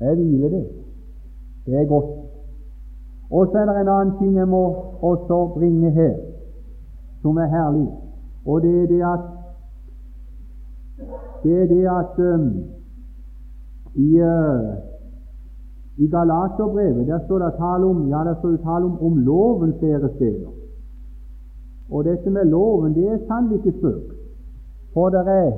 Jeg 0.00 0.16
hviler 0.16 0.48
det. 0.48 0.66
Det 1.66 1.74
er 1.80 1.88
godt. 1.88 2.12
Og 3.30 3.48
så 3.50 3.58
er 3.58 3.66
det 3.66 3.80
en 3.80 3.88
annen 3.88 4.18
ting 4.18 4.36
jeg 4.36 4.48
må 4.48 4.62
også 5.02 5.38
bringe 5.54 5.90
her, 5.90 6.14
som 7.22 7.36
er 7.36 7.48
herlig, 7.50 7.88
og 8.44 8.62
det 8.62 8.82
er 8.82 8.86
det 8.86 9.02
at 9.02 9.24
det 11.42 11.62
er 11.62 11.66
det 11.66 11.84
at 11.86 12.18
um, 12.34 12.46
i, 13.94 14.20
uh, 14.20 14.95
i 15.98 16.06
Galaterbrevet 16.06 17.06
der 17.06 17.18
står 17.24 17.38
det 17.38 17.52
tale 17.58 17.86
om 17.86 18.08
ja, 18.08 18.20
der 18.28 18.34
står 18.38 18.56
tale 18.56 18.84
om, 18.84 18.96
om 19.06 19.16
loven 19.18 19.74
flere 19.78 20.08
steder. 20.16 20.50
Og 21.90 22.04
dette 22.04 22.30
med 22.30 22.44
loven, 22.44 22.94
det 22.94 23.08
er 23.08 23.18
sannelig 23.28 23.56
ikke 23.56 23.78
spøk. 23.78 24.06
For 24.94 25.08
det 25.08 25.20
er, 25.20 25.50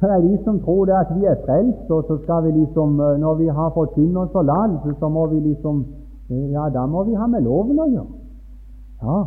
det 0.00 0.10
er 0.10 0.20
de 0.20 0.38
som 0.44 0.60
tror 0.60 0.84
det 0.84 0.94
at 0.94 1.10
vi 1.18 1.24
er 1.24 1.36
frelst, 1.46 1.90
og 1.90 2.04
så 2.08 2.18
skal 2.22 2.44
vi 2.44 2.50
liksom, 2.60 3.00
uh, 3.00 3.18
når 3.20 3.34
vi 3.34 3.46
har 3.46 3.70
fått 3.74 3.94
syndens 3.94 4.32
forlatelse, 4.32 4.98
så 4.98 5.08
må 5.08 5.26
vi 5.26 5.40
liksom 5.40 5.84
ja, 6.28 6.68
da 6.74 6.86
må 6.86 7.04
vi 7.04 7.14
ha 7.14 7.26
med 7.26 7.44
loven 7.46 7.78
å 7.78 7.86
gjøre. 7.86 8.14
Ja. 9.02 9.18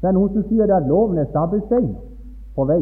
Det 0.00 0.08
er 0.08 0.14
noen 0.16 0.30
som 0.32 0.46
sier 0.48 0.70
at 0.72 0.86
loven 0.88 1.18
er 1.20 1.28
stabelstein 1.28 1.90
på 2.56 2.64
vei. 2.64 2.80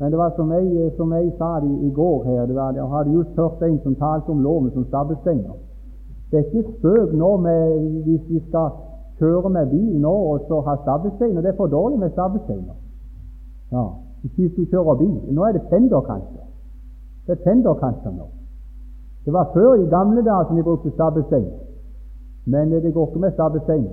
Men 0.00 0.10
det 0.10 0.18
var 0.18 0.32
som 0.36 0.52
jeg, 0.52 0.92
som 0.96 1.12
jeg 1.12 1.32
sa 1.38 1.60
det 1.60 1.72
i, 1.86 1.90
går 1.90 2.24
her, 2.24 2.46
det 2.46 2.54
var, 2.56 2.72
jeg 2.72 2.88
hadde 2.88 3.12
just 3.12 3.36
hørt 3.36 3.62
en 3.62 3.80
som 3.82 3.94
talte 3.94 4.30
om 4.32 4.40
loven 4.40 4.70
som 4.72 4.84
stabbestenger. 4.84 5.56
Det 6.30 6.38
er 6.38 6.44
ikke 6.44 6.72
spøk 6.78 7.12
nå 7.12 7.36
med, 7.36 7.80
hvis 8.06 8.22
vi 8.28 8.40
skal 8.48 8.70
kjøre 9.18 9.50
med 9.50 9.66
bil 9.66 9.98
nå 10.00 10.14
og 10.30 10.46
så 10.48 10.60
ha 10.64 10.76
stabbesteiner. 10.84 11.42
Det 11.42 11.50
er 11.52 11.56
for 11.56 11.66
dårlig 11.66 11.98
med 11.98 12.10
stabbesteiner. 12.10 12.76
Ja, 13.72 13.84
hvis 14.22 14.52
du 14.56 14.64
kjører 14.64 14.94
bil. 14.94 15.18
Nå 15.36 15.44
er 15.44 15.52
det 15.52 15.68
fenderkanter. 15.70 16.44
Det 17.26 17.32
er 17.36 17.44
fenderkanter 17.44 18.10
nå. 18.10 18.28
Det 19.24 19.32
var 19.32 19.50
før 19.54 19.74
i 19.74 19.90
gamle 19.96 20.24
dager 20.24 20.44
som 20.48 20.56
de 20.56 20.62
brukte 20.62 20.90
stabelstein. 20.90 21.50
Men 22.46 22.72
det 22.72 22.94
går 22.94 23.06
ikke 23.08 23.20
med 23.20 23.32
stabelstein. 23.32 23.88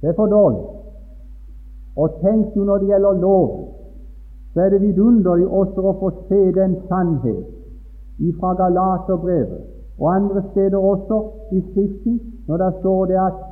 Det 0.00 0.08
er 0.08 0.16
for 0.16 0.26
dårlig. 0.26 0.64
Og 1.96 2.10
tenk 2.20 2.56
jo 2.56 2.64
når 2.64 2.78
det 2.78 2.88
gjelder 2.88 3.12
lov, 3.12 3.48
så 4.54 4.60
er 4.60 4.70
det 4.70 4.80
vidunderlig 4.80 5.48
også 5.48 5.82
å 5.82 5.96
få 6.00 6.10
se 6.28 6.40
den 6.54 6.76
sannhet 6.88 7.44
fra 8.40 8.52
Galaterbrevet 8.54 9.62
og 9.98 10.14
andre 10.14 10.42
steder 10.50 10.78
også 10.78 11.18
i 11.52 11.60
Skriften, 11.70 12.20
når 12.48 12.56
det 12.56 12.72
står 12.80 13.06
det 13.06 13.18
at 13.18 13.42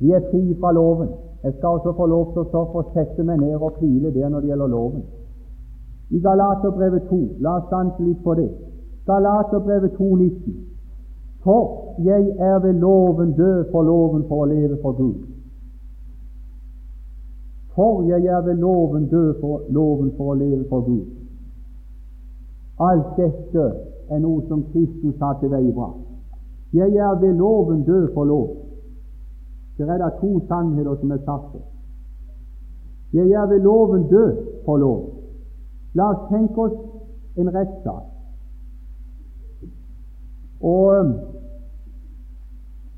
vi 0.00 0.10
er 0.12 0.24
fri 0.30 0.56
fra 0.60 0.72
loven. 0.72 1.08
Jeg 1.44 1.52
skal 1.52 1.68
også 1.68 1.92
få 1.96 2.06
lov 2.06 2.32
til 2.32 2.56
å 2.56 2.64
få 2.72 2.82
sette 2.94 3.24
meg 3.24 3.40
ned 3.40 3.54
og 3.54 3.78
hvile 3.80 4.12
der 4.14 4.28
når 4.28 4.40
det 4.40 4.48
gjelder 4.52 4.66
loven. 4.66 5.02
I 6.10 6.20
Galaterbrevet 6.24 7.08
2, 7.10 7.20
la 7.44 7.58
oss 7.58 7.66
stanse 7.68 8.02
litt 8.02 8.22
på 8.24 8.34
det. 8.34 8.48
Galaterbrevet 9.06 9.92
2,19. 10.00 10.56
For 11.44 11.94
jeg 12.04 12.32
er 12.38 12.58
ved 12.64 12.80
loven 12.80 13.32
død 13.36 13.70
for 13.72 13.82
loven 13.82 14.24
for 14.28 14.44
å 14.44 14.48
leve 14.48 14.78
for 14.82 14.96
Gud. 14.96 15.27
For 17.78 18.02
jeg 18.02 18.26
er 18.26 18.40
ved 18.40 18.54
loven 18.54 19.06
død 19.08 19.34
for 19.40 19.60
loven 19.68 20.10
for 20.16 20.32
å 20.32 20.34
leve 20.34 20.64
for 20.68 20.80
Gud. 20.82 21.04
Alt 22.82 23.12
dette 23.18 23.66
er 24.10 24.18
noe 24.18 24.42
som 24.48 24.64
Kristus 24.72 25.14
har 25.20 25.36
til 25.38 25.46
tilveiebrakt. 25.46 26.00
Jeg 26.74 26.96
er 26.96 27.14
ved 27.20 27.38
loven 27.38 27.84
død 27.86 28.08
for 28.16 28.24
lov. 28.24 28.48
Det 29.78 29.86
er 29.86 30.02
da 30.02 30.10
to 30.18 30.32
sannheter 30.48 30.98
som 30.98 31.14
er 31.14 31.22
satt. 31.28 31.54
Jeg 33.14 33.30
er 33.30 33.46
ved 33.46 33.62
loven 33.62 34.08
død 34.10 34.42
for 34.66 34.82
lov. 34.82 35.00
La 35.94 36.10
oss 36.10 36.26
tenke 36.34 36.60
oss 36.66 36.76
en 37.38 37.54
rettssak. 37.54 38.04
Og 40.66 41.14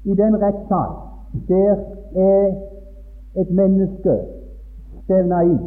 i 0.09 0.21
den 0.25 0.43
rettssak 0.43 0.93
der 1.53 1.89
er 2.17 2.45
et 3.37 3.51
menneske 3.51 4.40
stevna 5.11 5.43
inn 5.43 5.59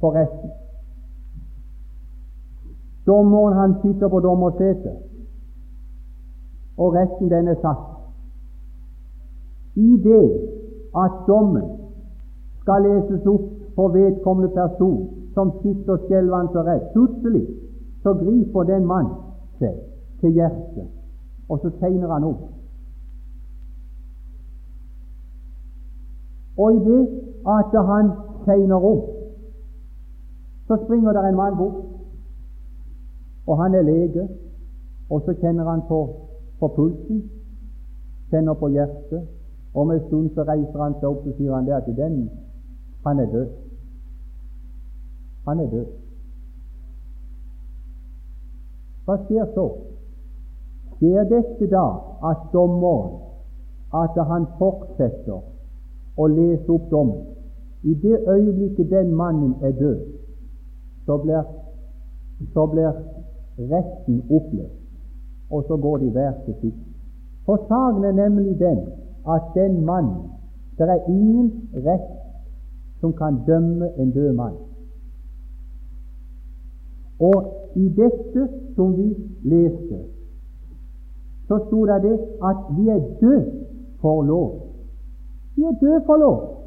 for 0.00 0.14
retten. 0.14 0.50
Dommeren 3.06 3.56
han 3.58 3.74
sitter 3.82 4.08
på 4.08 4.20
dommersetet, 4.20 4.96
og 6.78 6.94
retten 6.94 7.30
den 7.32 7.48
er 7.48 7.58
satt. 7.62 7.86
I 9.74 9.90
det 10.04 10.26
at 10.96 11.24
dommen 11.26 11.66
skal 12.60 12.86
leses 12.86 13.26
opp 13.26 13.48
for 13.74 13.94
vedkommende 13.94 14.52
person 14.54 15.08
som 15.34 15.50
sitter 15.62 15.98
skjelvende 16.06 16.58
og 16.58 16.66
redd, 16.66 16.86
plutselig 16.94 17.46
så 18.02 18.14
griper 18.14 18.70
den 18.70 18.86
mann 18.86 19.10
seg 19.58 19.74
til 20.20 20.34
hjertet 20.38 20.88
og 21.48 21.60
så 21.62 21.70
tegner 21.80 22.12
han 22.12 22.24
opp. 22.24 22.46
Og 26.58 26.74
i 26.74 26.78
det 26.84 27.02
at 27.48 27.76
han 27.90 28.10
tegner 28.44 28.84
opp, 28.84 29.08
så 30.66 30.76
springer 30.84 31.12
der 31.12 31.28
en 31.28 31.36
mann 31.36 31.56
bort, 31.56 31.84
og 33.46 33.62
han 33.62 33.74
er 33.74 33.82
lege, 33.82 34.28
og 35.10 35.22
så 35.24 35.34
kjenner 35.40 35.64
han 35.70 35.82
på, 35.88 36.00
på 36.60 36.68
pulsen, 36.76 37.22
kjenner 38.30 38.54
på 38.54 38.68
hjertet, 38.68 39.28
og 39.74 39.80
om 39.82 39.90
en 39.90 40.04
stund 40.06 40.30
så 40.34 40.44
reiser 40.48 40.82
han 40.82 40.96
seg 41.00 41.08
opp 41.08 41.24
og 41.26 41.38
sier 41.38 41.54
han 41.54 41.66
det 41.68 41.76
at 41.76 41.88
den, 41.96 42.18
han 43.06 43.20
er 43.20 43.32
død. 43.32 43.48
Han 45.46 45.60
er 45.60 45.70
død. 45.70 45.86
Hva 49.06 49.16
skjer 49.24 49.46
så? 49.54 49.66
Skjer 50.98 51.28
dette 51.30 51.70
da 51.72 51.86
at 52.28 52.48
dommeren 52.52 53.14
at 53.96 54.18
han 54.28 54.44
fortsetter 54.58 55.38
å 56.18 56.26
lese 56.28 56.68
opp 56.74 56.90
dommen? 56.92 57.37
I 57.82 57.94
det 57.94 58.18
øyeblikket 58.28 58.90
den 58.90 59.14
mannen 59.14 59.54
er 59.62 59.70
død, 59.70 60.00
så 61.06 61.18
blir, 61.18 61.42
så 62.52 62.66
blir 62.66 62.92
retten 63.58 64.22
oppløst, 64.30 64.82
og 65.50 65.64
så 65.68 65.76
går 65.76 65.96
de 65.96 66.10
hver 66.10 66.32
til 66.44 66.54
sitt. 66.60 66.80
For 67.46 67.56
saken 67.68 68.04
er 68.04 68.12
nemlig 68.12 68.58
den 68.58 68.78
at 69.28 69.42
den 69.54 69.84
mannen 69.84 70.22
Det 70.78 70.88
er 70.88 71.08
ingen 71.08 71.68
rett 71.74 72.10
som 73.00 73.12
kan 73.12 73.38
dømme 73.46 73.88
en 73.98 74.10
død 74.10 74.32
mann. 74.32 74.54
Og 77.20 77.54
i 77.76 77.88
dette 77.88 78.48
som 78.76 78.96
vi 78.96 79.08
leste, 79.42 79.98
så 81.48 81.58
sto 81.66 81.86
det 81.86 82.02
det 82.02 82.18
at 82.50 82.56
vi 82.76 82.88
er 82.88 83.00
død 83.20 83.42
for 84.00 84.22
lov. 84.22 84.54
Vi 85.56 85.62
er 85.62 85.74
død 85.80 86.00
for 86.06 86.16
lov. 86.16 86.57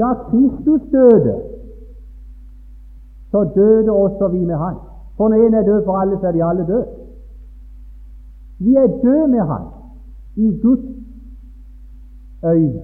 Da 0.00 0.08
Kristus 0.28 0.82
døde, 0.92 1.34
så 3.30 3.50
døde 3.54 3.92
også 3.92 4.28
vi 4.28 4.44
med 4.44 4.54
Han. 4.54 4.76
For 5.16 5.28
når 5.28 5.36
en 5.36 5.54
er 5.54 5.62
død 5.62 5.84
for 5.84 5.96
alle, 5.96 6.18
så 6.20 6.26
er 6.26 6.32
de 6.32 6.44
alle 6.44 6.66
døde. 6.66 6.86
Vi 8.58 8.74
er 8.74 8.86
døde 9.02 9.28
med 9.28 9.40
Han 9.40 9.64
i 10.36 10.60
Guds 10.62 10.84
øyne. 12.44 12.80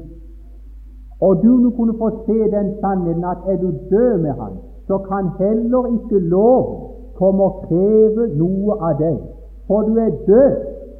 Og 1.20 1.42
du 1.42 1.50
må 1.56 1.70
kunne 1.70 1.98
få 1.98 2.10
se 2.26 2.38
den 2.56 2.74
sannheten 2.80 3.24
at 3.24 3.38
er 3.46 3.56
du 3.56 3.70
død 3.90 4.18
med 4.18 4.30
Han, 4.30 4.52
så 4.86 4.98
kan 4.98 5.24
heller 5.38 5.82
ikke 5.94 6.18
loven 6.28 6.96
komme 7.14 7.44
og 7.44 7.64
kreve 7.68 8.28
noe 8.36 8.76
av 8.80 8.98
deg, 8.98 9.16
for 9.66 9.82
du 9.88 9.96
er 9.96 10.10
død 10.26 10.52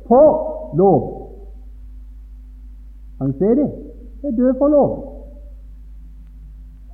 for 0.08 0.30
loven. 0.76 1.12
Kan 3.18 3.32
du 3.32 3.38
se 3.38 3.50
det? 3.60 3.68
Du 4.22 4.26
er 4.26 4.36
død 4.36 4.54
for 4.58 4.68
loven. 4.68 5.15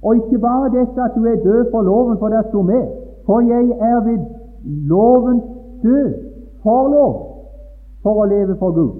Og 0.02 0.16
ikke 0.16 0.38
bare 0.38 0.70
dette 0.78 1.02
at 1.02 1.14
du 1.16 1.24
er 1.24 1.36
død 1.44 1.70
for 1.70 1.82
loven, 1.82 2.18
for 2.18 2.28
der 2.28 2.42
sto 2.48 2.62
med, 2.62 2.86
for 3.26 3.40
jeg 3.40 3.64
er 3.90 4.04
ved 4.04 4.18
loven 4.88 5.42
død 5.82 6.14
for 6.62 6.88
lov, 6.94 7.12
for 8.02 8.22
å 8.22 8.24
leve 8.24 8.56
for 8.58 8.74
Gud. 8.74 8.92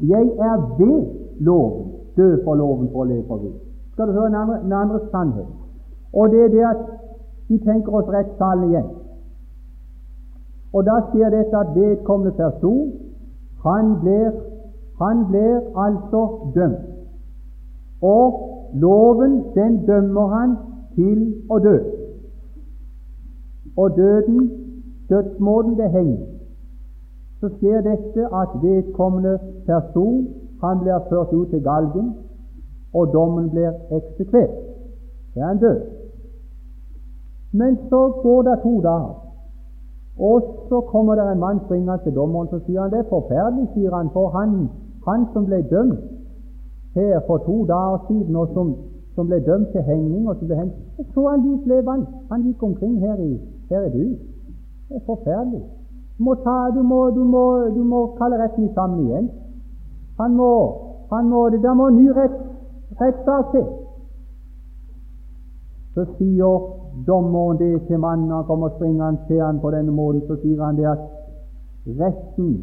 Jeg 0.00 0.26
er 0.48 0.56
ved 0.78 0.98
loven 1.40 1.92
død 2.16 2.44
for 2.44 2.54
loven 2.54 2.88
for 2.92 3.04
å 3.04 3.08
leve 3.10 3.26
for 3.28 3.38
Gud. 3.42 3.54
Skal 3.92 4.08
du 4.08 4.12
høre 4.12 4.26
en 4.26 4.34
andre, 4.34 4.58
en 4.64 4.72
andre 4.72 5.00
sannhet? 5.10 5.46
Og 6.12 6.30
det 6.30 6.44
er 6.44 6.48
det 6.48 6.64
at 6.66 6.82
vi 7.48 7.58
tenker 7.58 7.94
oss 7.94 8.10
rettssalen 8.10 8.70
igjen. 8.70 8.88
Og 10.74 10.86
da 10.86 10.98
sier 11.12 11.30
dette 11.30 11.58
at 11.58 11.74
vedkommende 11.76 12.34
person 12.38 12.90
han 13.64 13.94
blir, 14.02 14.32
han 14.98 15.26
blir 15.30 15.60
altså 15.86 16.24
dømt. 16.54 16.93
Og 18.04 18.26
loven, 18.74 19.42
den 19.54 19.86
dømmer 19.86 20.26
han 20.36 20.56
til 20.96 21.20
å 21.50 21.58
dø. 21.64 21.78
Og 23.76 23.96
døden, 23.96 24.50
dødsmåten, 25.08 25.76
det 25.78 25.90
henger. 25.90 26.26
Så 27.40 27.50
skjer 27.56 27.80
dette 27.86 28.28
at 28.42 28.54
vedkommende 28.62 29.38
person 29.66 30.28
han 30.62 30.80
blir 30.82 31.00
ført 31.08 31.32
ut 31.32 31.50
til 31.50 31.62
galgen, 31.62 32.14
og 32.94 33.12
dommen 33.12 33.50
blir 33.50 33.72
eksekvert. 33.96 34.54
Det 35.34 35.42
er 35.42 35.46
han 35.46 35.58
død. 35.58 35.80
Men 37.52 37.78
så 37.90 38.00
går 38.22 38.42
det 38.42 38.58
to 38.62 38.80
dager, 38.82 39.14
og 40.18 40.42
så 40.68 40.80
kommer 40.80 41.14
det 41.14 41.32
en 41.32 41.38
mann 41.38 41.60
springende 41.64 41.98
til 42.04 42.14
dommeren 42.14 42.48
så 42.48 42.58
sier 42.66 42.80
han 42.80 42.90
det 42.90 42.98
er 42.98 43.10
forferdelig, 43.10 43.68
sier 43.74 43.94
han, 43.94 44.10
for 44.12 44.28
han, 44.28 44.68
han 45.08 45.26
som 45.32 45.46
ble 45.46 45.62
dømt 45.70 46.13
her 46.94 47.20
for 47.26 47.38
to 47.38 47.56
dager 47.66 47.98
siden, 48.08 48.36
og 48.36 48.48
som, 48.54 48.74
som 49.14 49.26
ble 49.26 49.40
dømt 49.46 49.68
til 49.72 49.82
henging 49.82 50.28
og 50.28 50.36
som 50.36 50.46
ble 50.46 50.56
hengt, 50.56 50.74
så 51.14 51.28
han 51.28 51.42
lik 51.46 51.66
levende. 51.66 52.06
Han 52.30 52.42
gikk 52.46 52.62
omkring 52.62 52.98
her 53.00 53.16
i, 53.16 53.32
her 53.70 53.86
i 53.86 53.90
byen. 53.90 54.18
Det 54.88 54.96
er 54.96 55.06
forferdelig. 55.06 55.62
Du 56.18 56.24
må, 56.24 56.34
ta, 56.34 56.56
du 56.76 56.82
må, 56.82 57.00
du 57.10 57.24
må, 57.24 57.44
du 57.76 57.82
må 57.84 58.00
kalle 58.18 58.38
retten 58.42 58.68
sammen 58.74 59.06
igjen. 59.06 59.30
Han 60.20 60.36
må, 60.36 60.52
han 61.12 61.28
må 61.28 61.48
det 61.50 61.62
der 61.62 61.74
må 61.74 61.88
ny 61.90 62.06
rett, 62.18 62.36
rettssak 63.00 63.50
til. 63.54 63.66
Så 65.94 66.06
sier 66.18 66.70
dommeren 67.06 67.58
det 67.58 67.82
til 67.88 67.98
mannen 67.98 68.30
han 68.30 68.46
kommer 68.46 68.70
springende 68.76 69.26
til 69.26 69.42
han 69.42 69.60
på 69.62 69.70
denne 69.74 69.94
måten, 69.94 70.22
så 70.28 70.38
sier 70.42 70.62
han 70.62 70.78
det 70.78 70.86
at 70.90 71.02
retten 71.98 72.54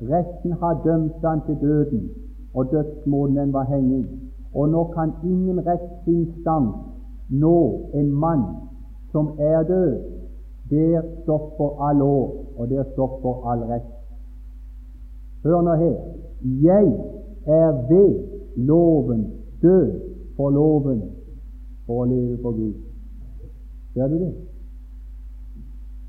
retten 0.00 0.52
har 0.52 0.80
dømt 0.84 1.24
han 1.24 1.40
til 1.46 1.56
døden, 1.60 2.08
og 2.54 2.70
dødsmåten 2.70 3.52
var 3.52 3.64
henging. 3.64 4.06
Og 4.54 4.68
nå 4.68 4.84
kan 4.94 5.12
ingen 5.24 5.66
rettsinstans 5.66 6.74
nå 7.30 7.90
en 7.94 8.10
mann 8.12 8.44
som 9.12 9.30
er 9.38 9.62
død. 9.62 10.02
Der 10.70 11.02
stopper 11.22 11.82
all 11.88 11.98
lov, 11.98 12.46
og 12.56 12.68
der 12.70 12.84
stopper 12.92 13.50
all 13.50 13.62
rett. 13.62 13.86
Hør 15.44 15.62
nå 15.62 15.74
her. 15.74 15.96
Jeg 16.62 16.86
er 17.46 17.72
ved 17.90 18.10
loven 18.56 19.26
død 19.62 20.00
for 20.36 20.50
loven 20.50 21.02
for 21.86 22.04
å 22.04 22.08
leve 22.10 22.38
for 22.42 22.52
Gud. 22.52 22.74
Ser 23.94 24.08
du 24.08 24.18
det? 24.18 24.32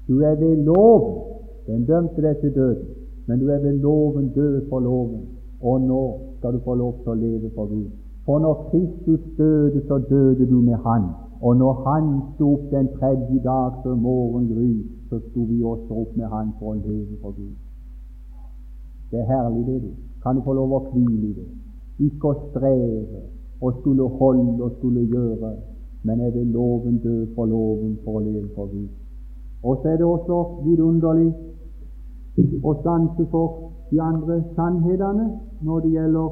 Du 0.08 0.20
er 0.20 0.36
ved 0.36 0.64
loven. 0.66 1.28
Den 1.68 1.86
dømte 1.86 2.22
deg 2.22 2.38
til 2.42 2.54
døden, 2.56 2.86
men 3.28 3.40
du 3.40 3.48
er 3.54 3.60
ved 3.62 3.80
loven 3.80 4.32
død 4.36 4.70
for 4.70 4.80
loven. 4.80 5.26
Og 5.62 5.82
nå 5.82 6.04
skal 6.42 6.54
du 6.54 6.60
få 6.66 6.74
lov 6.76 6.94
til 7.04 7.12
å 7.14 7.20
leve 7.22 7.50
for 7.56 7.70
Gud. 7.70 7.90
For 8.26 8.40
når 8.42 8.56
Kristus 8.70 9.22
døde, 9.38 9.82
så 9.88 9.98
døde 10.10 10.46
du 10.50 10.58
med 10.62 10.78
Han. 10.86 11.04
Og 11.42 11.58
når 11.58 11.74
Han 11.86 12.08
sto 12.34 12.54
opp 12.54 12.72
den 12.72 12.88
tredje 12.98 13.38
dag 13.44 13.78
før 13.84 13.96
morgengry, 13.96 14.72
så 15.10 15.20
sto 15.20 15.42
vi 15.50 15.64
også 15.64 15.94
opp 16.02 16.16
med 16.18 16.26
Han 16.34 16.50
for 16.60 16.74
å 16.74 16.80
leve 16.80 17.18
for 17.22 17.36
Gud. 17.38 17.54
Det 19.12 19.20
er 19.20 19.28
herlig, 19.34 19.66
det. 19.68 19.82
du 19.82 19.92
kan 20.24 20.36
du 20.36 20.42
få 20.42 20.54
lov 20.54 20.74
å 20.74 20.80
hvile 20.90 21.30
i 21.30 21.34
det. 21.38 21.48
Ikke 22.08 22.34
å 22.34 22.40
streve 22.50 23.22
og 23.62 23.78
skulle 23.82 24.10
holde 24.18 24.64
og 24.64 24.72
skulle 24.80 25.06
gjøre, 25.14 25.54
men 26.04 26.26
er 26.26 26.34
det 26.34 26.48
loven 26.48 26.98
død 27.06 27.36
for 27.36 27.46
loven 27.46 27.98
for 28.04 28.18
å 28.18 28.26
leve 28.26 28.50
for 28.56 28.66
Gud. 28.74 28.90
Og 29.64 29.78
så 29.82 29.94
er 29.94 29.98
det 29.98 30.10
også 30.10 30.42
vidunderlig 30.66 31.30
å 32.64 32.74
stanse 32.82 33.30
for 33.30 33.70
de 33.92 34.02
andre 34.02 34.42
sannhetene 34.56 35.30
når 35.62 35.80
det 35.80 35.92
gjelder 35.92 36.30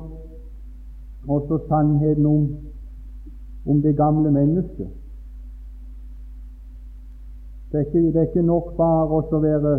også 1.27 1.59
sannheten 1.67 2.25
om, 2.25 2.47
om 3.67 3.81
det 3.81 3.97
gamle 3.97 4.31
mennesket. 4.31 4.87
Det 7.71 7.79
er 7.79 7.85
ikke, 7.85 7.99
det 7.99 8.15
er 8.15 8.27
ikke 8.27 8.41
nok 8.41 8.73
bare 8.77 9.21
å 9.21 9.41
være 9.43 9.73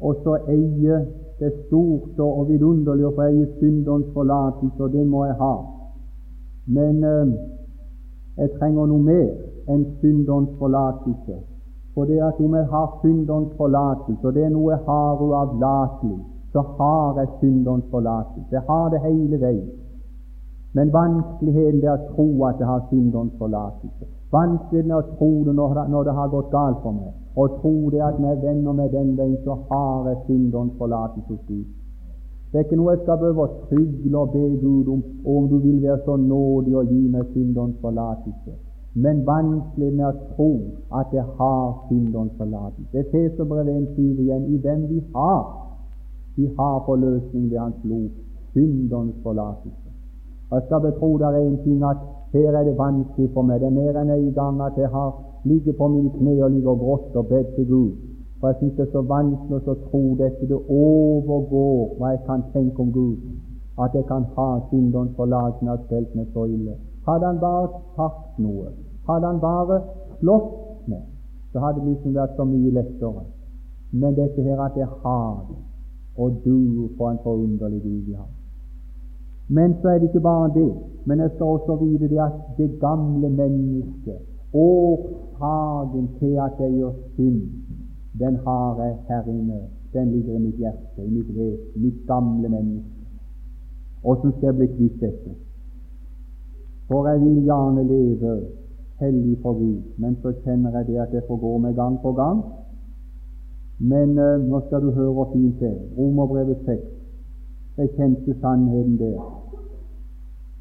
også 0.00 0.36
eie 0.52 0.98
det 1.38 1.52
stort 1.66 2.18
og 2.20 2.48
vidunderlig 2.48 3.06
å 3.06 3.12
få 3.16 3.28
eie 3.28 3.46
synderens 3.60 4.08
forlatelse, 4.14 4.82
og 4.82 4.92
det 4.92 5.04
må 5.06 5.24
jeg 5.24 5.36
ha. 5.38 5.52
Men 6.66 7.04
eh, 7.04 7.36
jeg 8.38 8.50
trenger 8.58 8.90
noe 8.90 9.04
mer 9.06 9.28
enn 9.70 9.84
synderens 10.02 10.50
forlatelse. 10.58 11.38
For 11.94 12.10
det 12.10 12.18
at 12.22 12.40
om 12.42 12.56
jeg 12.58 12.66
har 12.72 12.90
synderens 13.02 13.54
forlatelse, 13.56 14.26
og 14.26 14.34
det 14.34 14.44
er 14.44 14.52
noe 14.54 14.74
jeg 14.74 14.82
har 14.86 15.22
uavlatelig, 15.22 16.18
så 16.58 16.64
har 16.78 17.18
jeg 17.18 17.28
synderens 17.40 17.84
forlatelse. 17.90 18.48
Jeg 18.50 18.62
har 18.68 18.88
det 18.90 19.00
hele 19.00 19.40
veien. 19.40 19.68
Men 20.76 20.92
vanskeligheten 20.92 21.84
er 21.84 21.94
å 21.94 22.08
tro 22.14 22.26
at 22.48 22.58
jeg 22.60 22.66
har 22.66 22.82
synderens 22.90 23.34
forlatelse. 23.38 24.08
Vanskeligheten 24.34 24.90
er 24.90 25.02
å 25.04 25.16
tro 25.18 25.30
det 25.46 25.54
når, 25.54 26.02
det 26.08 26.14
har 26.18 26.32
gått 26.34 26.50
galt 26.50 26.82
for 26.82 26.98
meg 26.98 27.14
og 27.38 27.60
tro 27.60 27.90
det 27.94 28.00
at 28.02 28.16
når 28.18 28.32
jeg 28.32 28.42
vender 28.42 28.74
meg 28.74 28.88
den 28.90 29.12
veien, 29.18 29.36
så 29.44 29.54
har 29.70 30.08
jeg 30.08 30.24
synderens 30.26 30.72
forlatelse 30.80 31.28
hos 31.28 31.44
Gud. 31.46 31.68
Det 32.50 32.58
er 32.58 32.64
ikke 32.66 32.78
noe 32.80 32.94
jeg 32.96 33.04
skal 33.04 33.20
behøve 33.20 33.44
å 33.44 33.60
trygle 33.68 34.22
og 34.24 34.32
be 34.32 34.46
Gud 34.64 34.90
om, 34.94 35.04
om 35.34 35.46
du 35.52 35.58
vil 35.62 35.78
være 35.84 36.00
så 36.06 36.16
nådig 36.16 36.74
og 36.80 36.90
gi 36.90 37.04
meg 37.14 37.30
synderens 37.36 37.78
forlatelse. 37.84 38.56
Men 39.04 39.22
vanskelig 39.28 39.92
med 39.94 40.06
å 40.08 40.12
tro 40.34 40.50
at 40.98 41.14
jeg 41.14 41.26
har 41.38 41.64
synderens 41.86 42.34
forlatelse. 42.40 42.90
Det 42.90 43.04
er 43.04 43.10
Feserbrevet 43.14 43.70
1,20 43.76 44.22
igjen. 44.26 44.48
I 44.54 44.60
hvem 44.64 44.86
vi 44.90 45.02
har 45.14 45.67
vi 46.38 46.46
har 46.58 46.82
forløsning 46.86 47.50
ved 47.50 47.58
Hans 47.58 47.78
blod, 47.82 48.08
synderens 48.52 49.16
forlatelse. 49.22 49.88
Jeg 50.52 50.62
skal 50.66 50.80
betro 50.80 51.10
deg 51.22 51.34
en 51.38 51.58
ting 51.64 51.80
at 51.92 51.98
her 52.32 52.52
er 52.58 52.64
det 52.68 52.76
vanskelig 52.78 53.30
for 53.34 53.42
meg. 53.48 53.60
Det 53.60 53.68
er 53.68 53.78
mer 53.80 53.98
enn 54.00 54.12
en 54.14 54.30
gang 54.40 54.62
at 54.68 54.78
jeg 54.82 54.90
har 54.92 55.10
ligget 55.50 55.76
på 55.80 55.88
mine 55.94 56.12
kne 56.18 56.36
og 56.44 56.50
ligger 56.54 56.70
og 56.74 56.78
grått 56.84 57.18
og 57.20 57.26
bedt 57.32 57.50
til 57.56 57.66
Gud. 57.74 57.90
For 58.38 58.48
jeg 58.48 58.56
synes 58.60 58.76
det 58.78 58.84
er 58.86 58.92
så 58.94 59.02
vanskelig 59.10 59.68
å 59.72 59.76
tro 59.88 60.02
dette. 60.22 60.48
Det 60.52 60.60
overgår 60.78 61.76
hva 61.98 62.14
jeg 62.14 62.22
kan 62.30 62.46
tenke 62.54 62.82
om 62.86 62.92
Gud. 62.92 63.16
At 63.84 63.94
jeg 63.98 64.06
kan 64.06 64.24
ha 64.36 64.48
synderens 64.70 65.16
forlatelse 65.20 65.70
har 65.72 65.84
stelt 65.86 66.14
meg 66.16 66.26
så 66.34 66.46
ille. 66.56 66.74
Hadde 67.08 67.26
han 67.26 67.38
bare 67.42 67.68
sagt 67.96 68.38
noe, 68.44 68.70
hadde 69.08 69.26
han 69.26 69.40
bare 69.40 69.82
slått 70.20 70.88
meg, 70.92 71.04
så 71.52 71.62
hadde 71.62 71.80
det 71.80 71.92
liksom 71.92 72.14
vært 72.14 72.36
så 72.36 72.44
mye 72.44 72.74
lettere. 72.78 73.22
Men 73.92 74.16
dette 74.18 74.44
her 74.44 74.60
at 74.60 74.76
jeg 74.76 74.88
har 75.02 75.34
det, 75.48 75.60
og 76.18 76.40
du 76.44 76.88
for 76.96 77.10
en 77.10 77.18
forunderlig 77.22 77.82
Gud 77.82 78.00
vi 78.06 78.12
har. 78.12 78.30
Men 79.48 79.74
så 79.80 79.88
er 79.88 79.98
det 79.98 80.08
ikke 80.08 80.20
bare 80.20 80.50
det. 80.54 80.74
Men 81.04 81.20
jeg 81.20 81.30
skal 81.34 81.46
også 81.46 81.76
vite 81.84 82.08
det 82.08 82.18
at 82.18 82.32
det 82.58 82.80
gamle 82.80 83.28
mennesket, 83.28 84.18
årsaken 84.52 86.08
til 86.18 86.34
at 86.46 86.52
jeg 86.60 86.72
gjør 86.72 86.92
synd, 87.14 87.42
den 88.18 88.36
har 88.36 88.82
jeg 88.82 88.96
her 89.08 89.22
inne. 89.26 89.60
Den 89.92 90.10
ligger 90.12 90.34
i 90.34 90.38
mitt 90.38 90.56
hjerte, 90.56 91.04
i 91.06 91.10
mitt 91.10 91.28
vesen, 91.36 91.82
mitt 91.82 92.06
gamle 92.06 92.48
menneske. 92.48 92.98
Åssen 94.04 94.32
skal 94.32 94.46
jeg 94.46 94.56
bli 94.56 94.66
kvitt 94.66 95.00
dette? 95.00 95.30
For 96.88 97.08
jeg 97.08 97.20
vil 97.20 97.42
gjerne 97.44 97.84
leve 97.84 98.34
hellig 99.00 99.38
for 99.42 99.52
Gud, 99.52 99.82
men 99.96 100.16
så 100.22 100.32
kjenner 100.44 100.76
jeg 100.76 100.86
det 100.86 100.98
at 101.00 101.14
jeg 101.14 101.22
får 101.28 101.36
gå 101.36 101.58
med 101.58 101.74
gang 101.74 101.98
på 102.02 102.12
gang. 102.12 102.42
Men 103.78 104.18
uh, 104.18 104.40
nå 104.42 104.60
skal 104.66 104.82
du 104.82 104.90
høre 104.90 105.12
hvor 105.12 105.30
fint 105.32 105.60
det 105.60 105.68
er. 105.68 105.82
Romerbrevet 105.98 106.64
6. 106.66 106.82
Jeg 107.78 107.94
kjente 107.96 108.40
sannheten 108.40 108.98
der. 108.98 109.20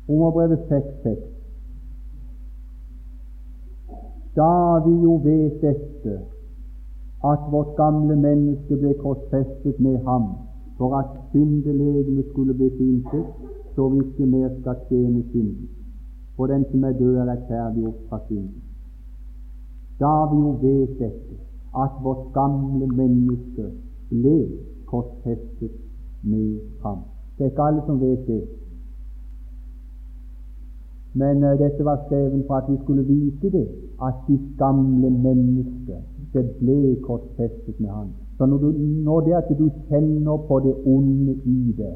Romerbrevet 0.10 0.60
6.6. 0.72 1.38
da 4.38 4.80
vi 4.86 4.94
jo 5.02 5.14
vet 5.24 5.62
dette, 5.62 6.20
at 7.32 7.46
vårt 7.52 7.72
gamle 7.78 8.16
menneske 8.16 8.76
ble 8.78 8.94
korsfestet 9.02 9.80
med 9.80 9.98
ham 10.06 10.28
for 10.78 10.94
at 11.00 11.10
syndelegemet 11.32 12.26
skulle 12.30 12.54
bli 12.54 12.70
fintet, 12.78 13.26
så 13.76 13.90
vi 13.90 14.04
ikke 14.06 14.26
mer 14.26 14.50
skal 14.60 14.78
tjene 14.90 15.24
synden. 15.32 15.70
For 16.36 16.46
den 16.48 16.66
som 16.72 16.84
er 16.84 16.92
død, 16.92 17.16
er 17.16 17.26
rettferdiggjort 17.32 18.04
fra 18.10 18.20
synden. 18.28 18.62
Da 20.00 20.14
vi 20.32 20.38
jo 20.46 20.52
vet 20.62 21.00
dette, 21.00 21.36
at 21.84 21.94
vårt 22.04 22.34
gamle 22.34 22.88
menneske 22.88 23.66
ble 24.10 24.38
korsfestet 24.92 25.76
med 26.24 26.60
ham. 26.84 27.00
Det 27.38 27.46
er 27.46 27.52
ikke 27.52 27.68
alle 27.70 27.82
som 27.86 28.02
vet 28.02 28.28
det. 28.28 28.44
Men 31.14 31.44
uh, 31.44 31.54
dette 31.60 31.86
var 31.86 32.04
skrevet 32.06 32.44
for 32.48 32.56
at 32.56 32.72
vi 32.72 32.78
skulle 32.84 33.04
vite 33.04 33.52
det, 33.58 33.68
at 34.08 34.16
ditt 34.28 34.48
gamle 34.58 35.10
menneske 35.10 36.02
det 36.34 36.46
ble 36.60 36.96
korsfestet 37.08 37.80
med 37.80 37.90
ham. 37.90 38.10
Så 38.38 38.46
når, 38.46 38.58
du, 38.58 38.72
når 39.08 39.22
det 39.22 39.34
at 39.34 39.50
du 39.60 39.70
kjenner 39.90 40.38
på 40.48 40.60
det 40.66 40.76
onde 40.86 41.34
i 41.34 41.74
det, 41.78 41.96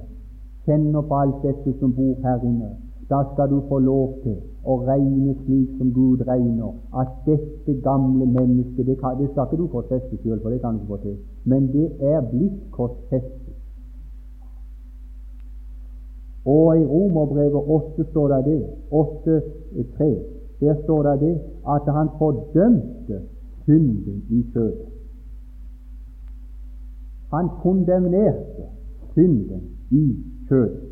kjenner 0.65 1.01
på 1.01 1.15
alt 1.15 1.43
dette 1.43 1.73
som 1.79 1.93
bor 1.93 2.15
her 2.23 2.41
inne, 2.47 2.71
da 3.09 3.23
skal 3.33 3.49
du 3.49 3.61
få 3.69 3.79
lov 3.79 4.13
til 4.23 4.37
å 4.63 4.77
regne 4.85 5.33
slik 5.43 5.77
som 5.77 5.89
Gud 5.93 6.21
regner, 6.27 6.73
at 6.93 7.13
dette 7.25 7.73
gamle 7.81 8.25
mennesket 8.25 8.85
Det, 8.85 8.97
kan, 8.99 9.17
det 9.17 9.31
skal 9.31 9.47
ikke 9.47 9.57
du 9.57 9.67
korsfeste 9.67 10.17
sjøl, 10.21 10.39
for 10.41 10.53
det 10.53 10.61
kan 10.61 10.77
du 10.77 10.83
ikke 10.83 10.93
få 10.93 10.99
til, 11.05 11.17
men 11.45 11.71
det 11.73 11.87
er 11.99 12.21
blitt 12.29 12.59
korsfestet. 12.71 13.57
Og 16.45 16.77
i 16.77 16.85
Romerbrevet 16.85 17.73
8 17.77 18.05
står 18.11 18.27
det 18.33 18.45
det, 18.45 18.61
8.3, 18.91 20.09
der 20.61 20.75
står 20.83 21.03
det 21.03 21.19
det 21.21 21.35
at 21.69 21.93
han 21.93 22.09
fordømte 22.17 23.21
synden 23.65 24.23
i 24.29 24.45
kjødet. 24.53 24.87
Han 27.33 27.49
kondemnerte 27.61 28.65
synden 29.13 29.61
i 29.91 30.05
kjødet. 30.49 30.90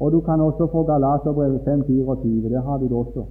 Og 0.00 0.12
du 0.12 0.20
kan 0.20 0.40
også 0.40 0.66
få 0.72 0.82
Galaterbrevet 0.82 1.60
5.24. 1.60 2.48
Det 2.54 2.62
har 2.62 2.78
du 2.78 2.84
det 2.84 2.92
også. 2.92 3.24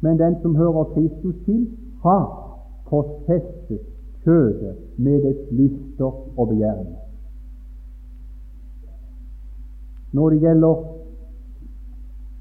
Men 0.00 0.18
den 0.18 0.36
som 0.42 0.56
hører 0.56 0.84
Kristus 0.84 1.34
til, 1.44 1.68
har 2.02 2.56
korsfestet 2.86 3.80
kjødet 4.24 4.76
med 4.96 5.22
dets 5.22 5.52
lyster 5.52 6.38
og 6.38 6.48
begjæringer. 6.48 7.00
Når 10.12 10.30
det 10.30 10.40
gjelder 10.40 10.74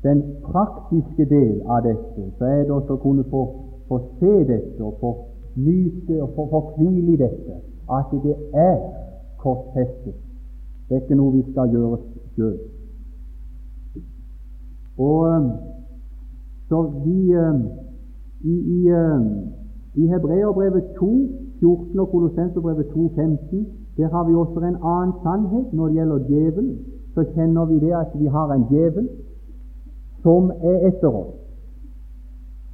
den 0.03 0.23
praktiske 0.43 1.25
del 1.25 1.61
av 1.67 1.83
dette, 1.83 2.31
så 2.37 2.45
er 2.45 2.63
det 2.63 2.71
også 2.71 2.95
å 2.95 3.03
kunne 3.03 3.23
få, 3.29 3.43
få 3.87 3.99
se 4.19 4.31
dette 4.47 4.83
og 4.83 4.95
få 5.01 5.11
nyte 5.55 6.21
og 6.23 6.29
få, 6.35 6.47
få 6.53 6.61
hvile 6.77 7.13
i 7.13 7.19
dette, 7.19 7.59
at 7.91 8.15
det 8.23 8.35
er 8.53 8.77
korsfestet. 9.43 10.15
Det 10.87 10.95
er 10.97 11.03
ikke 11.03 11.19
noe 11.19 11.35
vi 11.35 11.43
skal 11.51 11.69
gjøre 11.75 11.99
sjøl. 12.39 12.57
Og 14.97 15.19
um, 15.35 15.51
så 16.69 16.81
vi 17.05 17.35
um, 17.35 17.63
i, 18.43 18.55
i, 18.77 18.91
um, 18.91 19.27
i 19.95 20.07
Hebreerbrevet 20.07 20.83
2, 20.99 21.29
14 21.59 21.99
og 21.99 22.09
Kolossenserbrevet 22.09 22.87
2, 22.93 23.11
15, 23.15 23.67
der 23.97 24.07
har 24.09 24.23
vi 24.27 24.35
også 24.35 24.59
en 24.59 24.77
annen 24.83 25.13
sannhet 25.23 25.73
når 25.73 25.87
det 25.87 25.95
gjelder 25.95 26.19
djevelen. 26.27 26.77
Så 27.13 27.25
kjenner 27.33 27.65
vi 27.65 27.79
det 27.79 27.93
at 27.93 28.11
vi 28.15 28.25
har 28.25 28.53
en 28.53 28.65
djevel 28.69 29.09
som 30.23 30.51
er 30.51 30.87
etter 30.87 31.07
oss. 31.07 31.35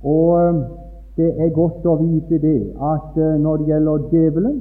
Og 0.04 0.62
det 1.18 1.30
er 1.40 1.54
godt 1.54 1.86
å 1.86 1.96
vite 2.02 2.38
det 2.42 2.60
at 2.94 3.18
når 3.42 3.58
det 3.58 3.68
gjelder 3.72 4.10
djevelen, 4.12 4.58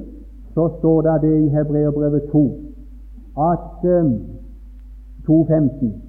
så 0.53 0.69
står 0.77 1.01
det 1.01 1.15
det 1.21 1.35
i 1.43 1.49
Hebreerbrevet 1.49 2.29
2 2.31 2.45
at 3.51 3.85
2.15 5.29 6.05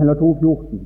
eller 0.00 0.14
2.14 0.14 0.78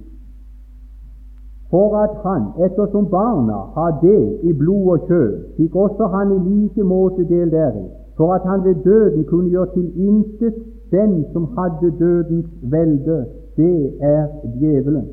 For 1.71 1.97
at 2.05 2.15
han, 2.27 2.43
ettersom 2.67 3.07
barna 3.11 3.59
har 3.77 4.01
del 4.01 4.39
i 4.43 4.53
blod 4.53 4.87
og 4.95 5.01
kjød, 5.09 5.33
fikk 5.57 5.77
også 5.77 6.07
han 6.15 6.33
i 6.37 6.39
like 6.49 6.83
måte 6.83 7.29
del 7.29 7.51
deri, 7.51 7.85
for 8.17 8.35
at 8.35 8.43
han 8.51 8.65
ved 8.65 8.75
døden 8.85 9.25
kunne 9.25 9.51
gjøre 9.51 9.71
til 9.75 10.07
intet 10.09 10.55
den 10.91 11.25
som 11.33 11.45
hadde 11.59 11.99
dødens 11.99 12.47
velde, 12.63 13.27
det 13.57 13.93
er 14.01 14.27
djevelen. 14.61 15.07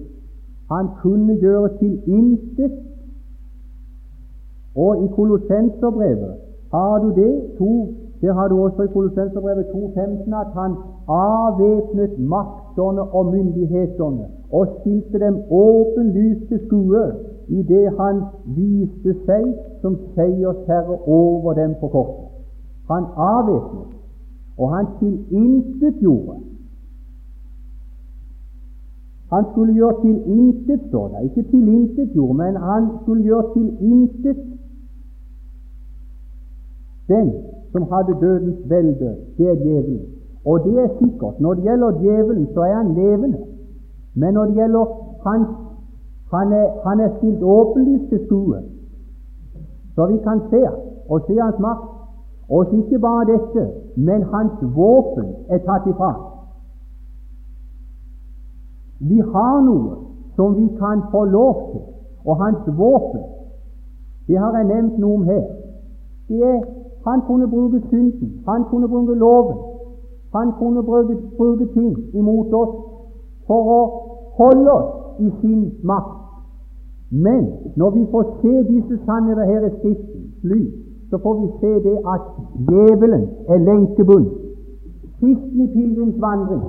Han 0.71 0.87
kunne 1.01 1.35
gjøre 1.39 1.69
til 1.79 2.01
intet. 2.07 2.71
Og 4.75 5.03
i 5.03 5.07
Kolossenserbrevet 5.15 6.33
har 6.71 6.99
du 6.99 7.09
det, 7.21 7.41
to 7.57 7.93
der 8.21 8.33
har 8.33 8.47
du 8.47 8.63
også 8.63 8.81
i 8.83 8.87
Kolossenserbrevet 8.87 9.65
2.15 9.65 10.35
at 10.43 10.51
han 10.59 10.71
avvæpnet 11.07 12.19
maktene 12.19 13.01
og 13.01 13.25
myndighetene 13.25 14.25
og 14.51 14.67
stilte 14.79 15.19
dem 15.19 15.35
åpenlyst 15.49 16.47
til 16.47 16.59
skue 16.65 17.05
det 17.47 17.85
han 17.99 18.21
viste 18.55 19.13
seg 19.25 19.45
som 19.81 19.97
seiersherre 20.15 20.97
over 21.07 21.53
dem 21.53 21.75
på 21.79 21.87
korset. 21.87 22.25
Han 22.89 23.05
avvæpnet, 23.15 23.93
og 24.57 24.75
han 24.75 24.85
tilintetgjorde. 24.99 26.39
Han 29.33 29.45
skulle 29.51 29.73
gjøre 29.73 30.01
tilintet, 30.01 30.81
står 30.87 31.07
det. 31.07 31.23
Ikke 31.23 31.49
tilintetgjorde, 31.51 32.37
men 32.37 32.55
han 32.55 32.89
skulle 33.01 33.23
gjøre 33.23 33.53
tilintet 33.53 34.37
den 37.07 37.33
som 37.75 37.83
hadde 37.91 38.15
dødens 38.21 38.59
velde, 38.69 39.09
det 39.37 39.47
er 39.51 39.55
djevelen. 39.55 40.05
Og 40.45 40.63
det 40.63 40.75
er 40.83 40.89
sikkert. 40.99 41.39
Når 41.39 41.53
det 41.53 41.63
gjelder 41.63 41.99
djevelen, 41.99 42.47
så 42.53 42.61
er 42.61 42.75
han 42.75 42.93
levende. 42.93 43.39
Men 44.15 44.33
når 44.33 44.45
det 44.45 44.55
gjelder 44.55 44.85
hans 45.27 45.47
han 46.33 46.53
er, 46.53 46.67
han 46.87 46.99
er 46.99 47.09
stilt 47.17 47.43
åpenlyst 47.43 48.09
til 48.09 48.25
skue, 48.25 48.59
så 49.95 50.05
vi 50.05 50.17
kan 50.17 50.41
se 50.49 50.61
og 51.09 51.21
se 51.27 51.35
hans 51.41 51.59
makt. 51.59 51.91
Og 52.49 52.73
ikke 52.73 52.99
bare 52.99 53.25
dette, 53.25 53.71
men 53.95 54.23
hans 54.23 54.53
våpen 54.61 55.27
er 55.49 55.57
tatt 55.57 55.87
ifra. 55.89 56.11
Vi 58.99 59.19
har 59.33 59.61
noe 59.65 59.95
som 60.35 60.57
vi 60.57 60.67
kan 60.77 61.01
få 61.11 61.23
lov 61.25 61.71
til, 61.71 61.81
og 62.25 62.43
hans 62.43 62.67
våpen, 62.77 63.23
det 64.27 64.37
har 64.37 64.57
jeg 64.57 64.67
nevnt 64.73 64.97
noe 64.99 65.15
om 65.15 65.23
her. 65.23 65.45
Det 66.29 66.43
er 66.43 66.61
han 67.07 67.21
kunne 67.27 67.47
bruke 67.47 67.81
synden, 67.89 68.43
han 68.47 68.63
kunne 68.69 68.87
bruke 68.87 69.15
loven, 69.15 69.57
han 70.35 70.51
kunne 70.59 70.83
bruke, 70.83 71.17
bruke 71.37 71.65
ting 71.73 71.97
imot 72.13 72.53
oss 72.53 72.75
for 73.47 73.73
å 73.77 73.81
holde 74.39 74.71
oss 74.71 75.19
i 75.19 75.31
sin 75.41 75.61
makt. 75.83 76.21
Men 77.11 77.43
når 77.75 77.89
vi 77.89 78.05
får 78.11 78.23
se 78.41 78.53
disse 78.71 78.97
sannheter 79.05 79.45
her 79.45 79.67
i 79.67 79.75
Skriftens 79.77 80.43
lys, 80.43 80.73
så 81.09 81.17
får 81.17 81.33
vi 81.41 81.47
se 81.59 81.73
det 81.89 81.97
at 82.13 82.21
djevelen 82.69 83.27
er 83.47 83.57
lenkebundet. 83.57 84.33
Sisten 85.19 85.61
i 85.61 85.67
pilegrimsvandring, 85.73 86.63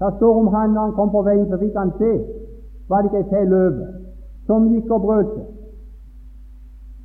da 0.00 0.10
står 0.16 0.38
om 0.40 0.46
han 0.46 0.70
når 0.70 0.80
han 0.80 0.92
kom 0.92 1.10
på 1.10 1.22
veien, 1.22 1.46
så 1.50 1.58
fikk 1.60 1.76
han 1.76 1.92
se 1.98 2.12
var 2.88 3.02
det 3.02 3.12
ikke 3.12 3.38
ei 3.38 3.46
løve 3.48 3.86
som 4.46 4.66
gikk 4.72 4.90
og 4.90 5.04
brøt 5.04 5.28
seg. 5.36 5.46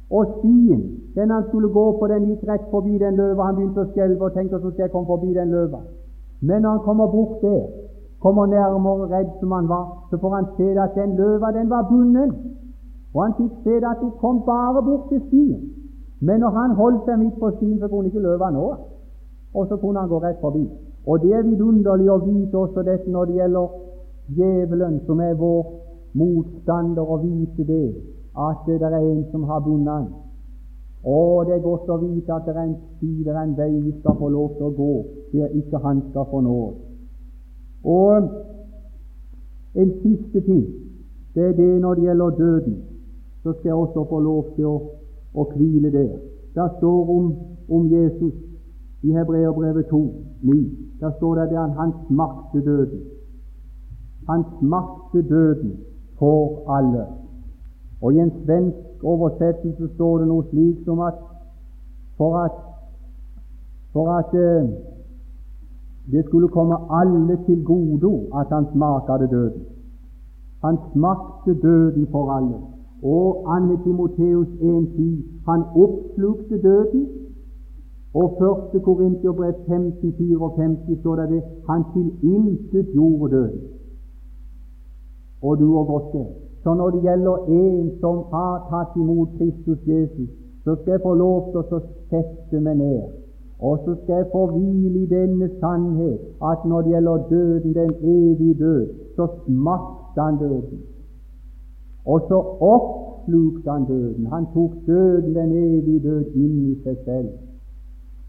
Og 0.09 0.31
stien 0.39 0.81
den 1.17 1.31
han 1.33 1.43
skulle 1.47 1.69
gå 1.77 1.85
på, 1.99 2.07
den 2.07 2.25
gikk 2.29 2.43
rett 2.49 2.65
forbi 2.71 2.97
den 3.01 3.15
løva. 3.17 3.47
Han 3.49 3.55
begynte 3.57 3.85
å 3.85 3.91
skjelve 3.93 4.27
og 4.27 4.35
tenkte 4.35 4.59
så 4.61 4.69
skal 4.71 4.85
jeg 4.85 4.93
komme 4.93 5.09
forbi 5.09 5.33
den 5.33 5.53
løva. 5.55 5.79
Men 6.41 6.61
når 6.61 6.75
han 6.75 6.83
kommer 6.85 7.07
bort 7.09 7.41
der, 7.41 7.63
kommer 8.21 8.45
nærmere 8.45 9.07
redd 9.13 9.31
som 9.39 9.55
han 9.57 9.69
var, 9.69 9.85
så 10.09 10.19
får 10.21 10.35
han 10.35 10.49
se 10.57 10.67
at 10.83 10.93
den 10.95 11.15
løva 11.17 11.51
den 11.57 11.69
var 11.69 11.87
bundet. 11.89 12.35
Og 13.13 13.23
han 13.23 13.33
fikk 13.39 13.55
se 13.63 13.79
at 13.91 14.03
hun 14.03 14.11
kom 14.21 14.43
bare 14.45 14.83
bort 14.85 15.09
til 15.09 15.21
stien. 15.27 15.57
Men 16.21 16.39
når 16.39 16.53
han 16.59 16.77
holdt 16.81 17.09
seg 17.09 17.19
midt 17.23 17.39
på 17.39 17.49
stien, 17.57 17.79
så 17.79 17.87
kunne 17.87 18.11
ikke 18.11 18.25
løva 18.27 18.51
nå. 18.53 18.67
Og 19.53 19.67
så 19.67 19.77
kunne 19.81 19.99
han 19.99 20.09
gå 20.09 20.21
rett 20.21 20.41
forbi. 20.41 20.67
Og 21.07 21.21
det 21.21 21.33
er 21.33 21.49
vidunderlig 21.49 22.11
å 22.11 22.19
vite 22.27 22.57
også 22.57 22.85
dette 22.85 23.09
når 23.09 23.25
det 23.25 23.39
gjelder 23.41 23.75
djevelen, 24.37 25.01
som 25.07 25.21
er 25.23 25.33
vår 25.39 25.73
motstander, 26.13 27.01
å 27.01 27.17
vite 27.25 27.65
det, 27.65 27.85
at 28.37 28.65
det 28.67 28.81
er 28.81 28.97
en 29.01 29.25
som 29.31 29.49
har 29.49 29.65
bundet 29.65 29.93
han. 29.93 30.09
Og 31.07 31.45
det 31.45 31.53
er 31.55 31.63
godt 31.63 31.87
å 31.87 31.97
vite 32.01 32.33
at 32.35 32.43
det 32.47 32.55
er 32.55 32.65
en 32.65 32.75
sti, 32.75 33.11
en 33.31 33.53
vei 33.55 33.69
vi 33.79 33.93
skal 34.01 34.17
få 34.19 34.27
lov 34.33 34.57
til 34.57 34.65
å 34.67 34.75
gå, 34.75 34.95
der 35.31 35.53
ikke 35.55 35.79
han 35.79 36.01
skal 36.09 36.25
få 36.31 36.41
nåde. 36.43 36.73
Og 37.87 38.27
en 39.83 39.93
siste 40.01 40.41
ting, 40.41 40.65
det 41.35 41.45
er 41.45 41.53
det 41.55 41.69
når 41.81 41.95
det 41.95 42.03
gjelder 42.03 42.29
døden. 42.41 42.75
Så 43.43 43.53
skal 43.53 43.69
jeg 43.69 43.75
også 43.75 44.03
få 44.09 44.19
lov 44.19 44.49
til 44.55 44.67
å, 44.67 44.75
å 45.31 45.45
hvile 45.53 45.91
der. 45.93 46.17
Det 46.57 46.67
står 46.79 47.11
om, 47.13 47.29
om 47.69 47.85
Jesus 47.91 48.33
i 49.07 49.13
Hebreerbrevet 49.15 49.87
2, 49.87 50.01
9. 50.43 50.57
Der 50.99 51.11
står 51.17 51.35
det 51.35 51.55
at 51.61 51.77
han 51.77 51.93
smakte 52.07 52.65
døden. 52.65 53.05
Han 54.27 54.43
smakte 54.59 55.21
døden 55.29 55.77
for 56.19 56.67
alle. 56.77 57.05
Og 58.01 58.13
i 58.13 58.19
en 58.19 58.31
svensk 58.43 59.03
oversettelse 59.03 59.89
står 59.95 60.17
det 60.19 60.27
noe 60.27 60.45
slik 60.51 60.83
som 60.85 60.99
at 60.99 61.17
for 62.17 62.37
at, 62.37 62.51
for 63.93 64.11
at 64.11 64.33
eh, 64.33 64.69
det 66.11 66.25
skulle 66.25 66.47
komme 66.47 66.75
alle 66.99 67.37
til 67.45 67.63
gode 67.65 68.13
at 68.39 68.47
han 68.49 68.65
smakte 68.73 69.27
døden. 69.27 69.61
Han 70.65 70.77
smakte 70.93 71.61
døden 71.61 72.07
for 72.11 72.31
alle. 72.31 72.57
Og 73.03 73.55
Anne 73.55 73.77
Timoteus 73.83 74.47
1,10 74.47 75.51
han 75.51 75.63
oppslukte 75.75 76.61
døden. 76.61 77.07
Og 78.13 78.27
1. 78.73 78.83
Korinterbrev 78.83 79.53
15,54 79.53 80.99
står 80.99 81.15
det 81.15 81.29
det 81.29 81.43
han 81.69 81.83
tilintetgjorde 81.93 83.35
døden. 83.35 83.61
Og 85.41 85.59
du 85.59 85.77
og 85.77 85.87
godt 85.87 86.13
det. 86.13 86.46
Så 86.63 86.73
når 86.73 86.89
det 86.89 87.01
gjelder 87.05 87.37
en 87.59 87.91
som 88.01 88.23
har 88.31 88.67
tatt 88.71 88.95
imot 88.95 89.29
Kristus 89.37 89.79
Jesus, 89.87 90.29
så 90.63 90.75
skal 90.75 90.91
jeg 90.91 91.01
få 91.03 91.13
lov 91.13 91.51
til 91.51 91.77
å 91.77 91.81
sette 92.11 92.59
meg 92.59 92.77
ned. 92.81 93.07
Og 93.59 93.79
så 93.85 93.95
skal 94.01 94.15
jeg 94.21 94.29
få 94.31 94.43
hvile 94.51 94.99
i 95.03 95.09
denne 95.09 95.47
sannhet 95.61 96.19
at 96.49 96.65
når 96.69 96.81
det 96.81 96.91
gjelder 96.91 97.23
døden, 97.29 97.73
den 97.73 97.93
evige 98.01 98.53
død, 98.59 98.87
så 99.15 99.27
smakte 99.45 100.21
han 100.21 100.37
døden. 100.37 100.81
Og 102.05 102.21
så 102.27 102.37
oppslukte 102.73 103.71
han 103.71 103.85
døden. 103.85 104.25
Han 104.25 104.45
tok 104.53 104.73
døden, 104.85 105.35
den 105.35 105.51
evige 105.51 105.99
død, 105.99 106.25
inn 106.35 106.59
i 106.71 106.75
seg 106.83 106.97
selv. 107.05 107.29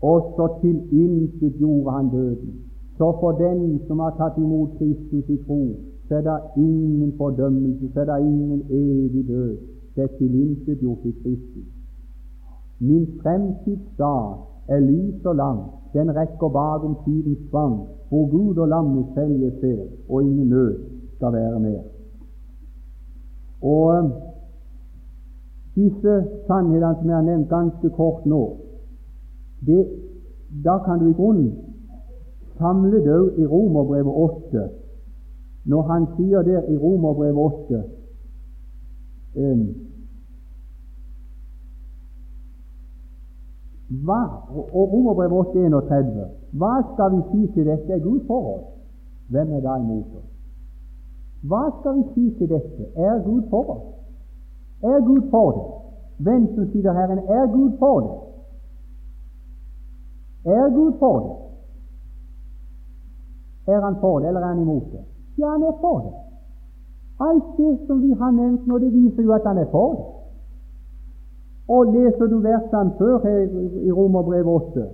Og 0.03 0.33
så 0.37 0.49
tilintetgjorde 0.61 1.91
han 1.91 2.09
døden. 2.11 2.55
Så 2.99 3.13
for 3.21 3.33
den 3.33 3.81
som 3.87 3.99
har 3.99 4.15
tatt 4.19 4.39
imot 4.39 4.71
Kristus 4.79 5.29
i 5.29 5.37
tro, 5.47 5.61
så 6.09 6.15
er 6.15 6.21
det 6.21 6.41
ingen 6.57 7.13
fordømmelse, 7.17 7.93
så 7.93 8.01
er 8.01 8.05
det 8.05 8.27
ingen 8.27 8.63
evig 8.71 9.29
død. 9.29 9.57
Det 9.97 10.03
er 10.05 10.17
tilintetgjort 10.19 10.99
i 11.05 11.11
Kristus. 11.11 11.69
Min 12.81 13.07
fremtidsdag 13.23 14.37
er 14.69 14.81
lys 14.81 15.25
og 15.25 15.37
lang, 15.37 15.61
den 15.93 16.17
rekker 16.17 16.49
bakom 16.49 16.97
tidens 17.05 17.39
tvang, 17.51 17.81
hvor 18.09 18.31
Gud 18.31 18.57
og 18.57 18.69
landet 18.69 19.07
selv 19.15 19.43
jeg 19.43 19.53
ser, 19.61 19.85
og 20.09 20.23
ingen 20.23 20.49
nød 20.49 20.79
skal 21.17 21.33
være 21.33 21.61
mer. 21.61 21.83
Og 23.63 23.87
um, 23.99 24.13
disse 25.75 26.25
sannhetene 26.47 26.95
som 26.99 27.09
jeg 27.09 27.17
har 27.17 27.23
nevnt 27.23 27.49
ganske 27.49 27.91
kort 27.91 28.27
nå, 28.27 28.57
det, 29.67 29.87
da 30.65 30.79
kan 30.85 30.99
du 30.99 31.09
i 31.09 31.13
grunnen 31.13 31.53
samle 32.59 32.99
det 33.05 33.33
i 33.39 33.47
Romerbrevet 33.47 34.15
8, 34.15 34.69
når 35.69 35.83
han 35.91 36.07
sier 36.17 36.43
der 36.43 36.63
i 36.73 36.77
Romerbrevet 36.77 37.37
8 37.37 37.83
um, 39.37 39.67
hva, 43.89 44.21
og 44.53 44.93
Romerbrevet 44.93 45.39
8, 45.49 45.67
31, 45.67 46.25
hva 46.61 46.73
skal 46.93 47.15
vi 47.17 47.21
si 47.31 47.53
til 47.55 47.69
dette? 47.69 47.93
Er 47.93 48.03
Gud 48.05 48.21
for 48.27 48.49
oss? 48.55 48.67
Hvem 49.33 49.53
er 49.57 49.61
da 49.65 49.77
imot 49.81 50.17
oss? 50.21 50.31
Hva 51.49 51.63
skal 51.81 51.99
vi 51.99 52.05
si 52.15 52.25
til 52.39 52.49
dette? 52.53 52.89
Er 52.97 53.21
Gud 53.25 53.43
for 53.51 53.71
oss? 53.77 53.87
Er 54.83 55.05
Gud 55.07 55.31
for 55.31 55.53
det? 55.57 55.67
Hvem 56.25 56.49
som 56.55 56.71
sier 56.73 56.93
Herren, 56.93 57.19
er 57.19 57.47
Gud 57.53 57.77
for 57.79 58.01
det? 58.07 58.17
Er 60.57 60.75
Gud 60.75 60.93
for 60.99 61.21
det? 61.27 61.37
Er 63.75 63.81
Han 63.85 63.97
for 64.01 64.19
det, 64.19 64.29
eller 64.29 64.41
er 64.41 64.47
Han 64.47 64.63
imot 64.63 64.93
det? 64.93 65.05
Ja, 65.39 65.47
Han 65.53 65.63
er 65.63 65.77
for 65.81 65.99
det. 66.05 66.15
Alt 67.21 67.45
det 67.59 67.79
som 67.87 68.03
vi 68.03 68.13
har 68.21 68.31
nevnt 68.31 68.67
nå, 68.67 68.79
det 68.79 68.93
viser 68.93 69.23
jo 69.23 69.33
at 69.33 69.47
Han 69.47 69.59
er 69.59 69.71
for 69.71 69.95
det. 69.95 70.07
Og 71.69 71.93
leser 71.95 72.27
du 72.27 72.39
versene 72.41 72.93
før 72.99 73.19
her 73.25 73.41
i 73.89 73.93
Romerbrevet 73.93 74.47
8, 74.47 74.87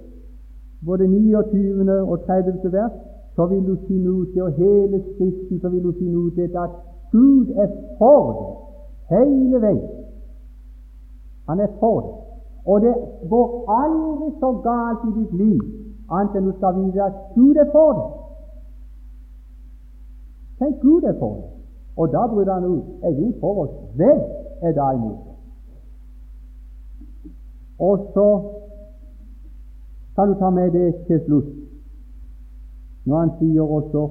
både 0.86 1.06
29. 1.08 2.00
og 2.00 2.26
30. 2.26 2.72
vers, 2.72 2.92
så 3.36 3.46
vil 3.46 3.66
du 3.66 3.76
finne 3.86 4.10
ut 4.10 4.28
det, 4.34 4.42
og 4.42 4.52
hele 4.52 5.02
Skriften 5.02 5.60
så 5.60 5.68
vil 5.68 5.82
du 5.82 5.92
finne 5.98 6.18
ut 6.18 6.36
det, 6.36 6.50
at 6.64 6.70
Gud 7.12 7.46
er 7.56 7.68
for 7.98 8.22
det 8.32 9.18
hele 9.18 9.60
veien. 9.60 9.88
Han 11.48 11.60
er 11.60 11.70
for 11.80 12.00
det. 12.00 12.12
Og 12.66 12.80
det 12.80 12.94
går 13.30 13.48
aldri 13.82 14.28
så 14.40 14.50
galt 14.68 15.08
i 15.08 15.20
ditt 15.20 15.32
liv 15.32 15.60
annet 16.10 16.36
enn 16.36 16.48
du 16.48 16.52
skal 16.56 16.76
vite 16.78 17.02
at 17.04 17.16
Gud 17.34 17.56
er 17.56 17.68
for 17.72 17.92
det. 17.98 18.06
Tenk, 20.64 20.80
Gud 20.80 21.02
er 21.02 21.18
for 21.18 21.34
det. 21.34 21.44
Og 21.96 22.12
da 22.12 22.26
bryter 22.26 22.54
han 22.54 22.64
ut. 22.64 22.84
Er 23.02 23.12
Gud 23.12 23.32
for 23.40 23.62
oss? 23.62 23.74
Hvem 23.96 24.20
er 24.62 24.72
da 24.72 24.90
imot 24.96 25.12
oss? 25.12 25.40
Og 27.78 27.98
så 28.14 28.28
kan 30.16 30.28
du 30.28 30.34
ta 30.38 30.50
med 30.50 30.70
det 30.70 30.94
til 31.06 31.20
slutt, 31.26 31.50
når 33.04 33.18
han 33.18 33.30
sier 33.38 33.62
også 33.62 34.08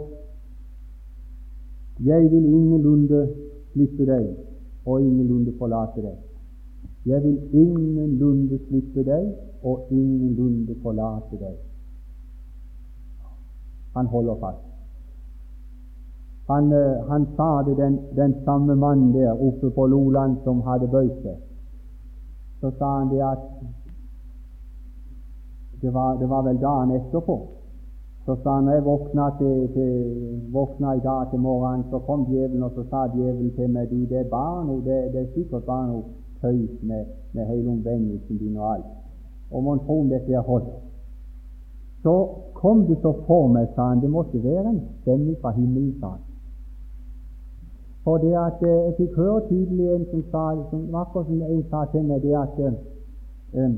Jeg 2.05 2.31
vil 2.31 2.45
ingenlunde 2.45 3.29
slippe 3.71 4.05
deg 4.05 4.25
og 4.85 5.01
ingenlunde 5.01 5.53
forlate 5.57 6.01
deg. 6.01 6.17
Jeg 7.05 7.23
vil 7.23 7.37
ingenlunde 7.53 8.59
slippe 8.67 9.03
deg 9.03 9.33
og 9.63 9.87
ingenlunde 9.91 10.75
forlate 10.81 11.39
deg. 11.39 11.57
Han 13.95 14.05
holder 14.05 14.35
fast. 14.41 14.72
Han, 16.47 16.71
eh, 16.73 17.07
han 17.09 17.27
sa 17.35 17.63
det, 17.63 17.77
den, 17.77 17.99
den 18.15 18.35
samme 18.45 18.75
mannen 18.75 19.13
der 19.13 19.31
oppe 19.31 19.69
på 19.71 19.85
Loland 19.87 20.37
som 20.43 20.61
hadde 20.61 20.87
bøyd. 20.87 21.27
Så 22.59 22.71
sa 22.77 22.99
han 22.99 23.09
det 23.09 23.21
at 23.23 23.43
det 25.81 25.93
var, 25.93 26.15
det 26.19 26.29
var 26.29 26.41
vel 26.41 26.57
dagen 26.57 26.91
etterpå. 26.91 27.37
Så 28.25 28.35
sa 28.43 28.55
han 28.55 28.67
jeg 28.67 28.85
våkna, 28.85 29.29
til, 29.39 29.67
til, 29.73 29.93
våkna 30.51 30.95
i 30.95 30.99
dag 30.99 31.29
til 31.31 31.39
morgenen, 31.39 31.83
så 31.91 31.99
kom 31.99 32.25
djevelen, 32.29 32.63
og 32.63 32.71
så 32.75 32.83
sa 32.89 33.07
djevelen 33.15 33.51
til 33.55 33.69
meg 33.69 33.89
du, 33.91 34.05
det 34.05 34.19
er 34.19 34.29
barn 34.31 34.67
det, 34.85 34.99
det 35.13 35.21
er 35.21 35.33
sikkert 35.35 35.65
bare 35.67 35.87
noe 35.87 36.03
tøys 36.41 36.83
med, 36.83 37.05
med 37.33 37.47
hele 37.47 37.71
omvendelsen 37.71 38.37
din 38.37 38.57
og 38.57 38.73
alt. 38.73 38.91
Og 39.51 39.63
mon 39.63 39.79
tro 39.79 39.99
om 40.01 40.09
dette 40.09 40.31
er 40.31 40.47
holdt. 40.47 40.71
Så 42.03 42.15
kom 42.53 42.85
det 42.87 42.97
så 43.01 43.11
for 43.27 43.47
meg, 43.47 43.67
sa 43.75 43.91
han, 43.91 43.99
det 44.03 44.11
måtte 44.11 44.43
være 44.43 44.69
en 44.69 44.81
stemme 45.01 45.35
fra 45.41 45.51
himmelen, 45.55 45.95
sa 45.99 46.15
han. 46.15 46.23
For 48.03 48.17
det 48.17 48.33
at 48.35 48.63
eh, 48.67 48.79
jeg 48.85 48.93
fikk 48.97 49.15
høre 49.15 49.41
tydelig 49.49 49.89
en 49.95 50.05
som 50.11 50.23
sa, 50.31 50.43
som 50.69 50.95
akkurat 51.01 51.27
som 51.27 51.41
en 51.41 51.63
sa 51.71 51.85
til 51.91 52.03
meg, 52.09 52.23
det 52.23 52.35
at 52.35 52.57
um, 53.63 53.77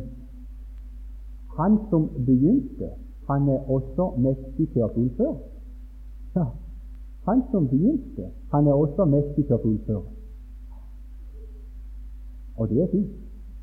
han 1.58 1.78
som 1.90 2.10
begynte, 2.26 2.90
han 3.30 3.50
er 3.50 3.70
også 3.76 4.12
mektig 4.18 4.68
til 4.74 4.86
å 4.86 4.90
fullføre. 4.96 5.36
Ja, 6.36 6.46
han 7.30 7.46
som 7.52 7.70
begynte, 7.70 8.32
han 8.52 8.68
er 8.68 8.74
også 8.74 9.06
mektig 9.06 9.46
til 9.46 9.56
å 9.56 9.62
fullføre. 9.62 10.04
Og 12.58 12.70
det 12.70 12.84
er 12.84 12.92
fint. 12.92 13.14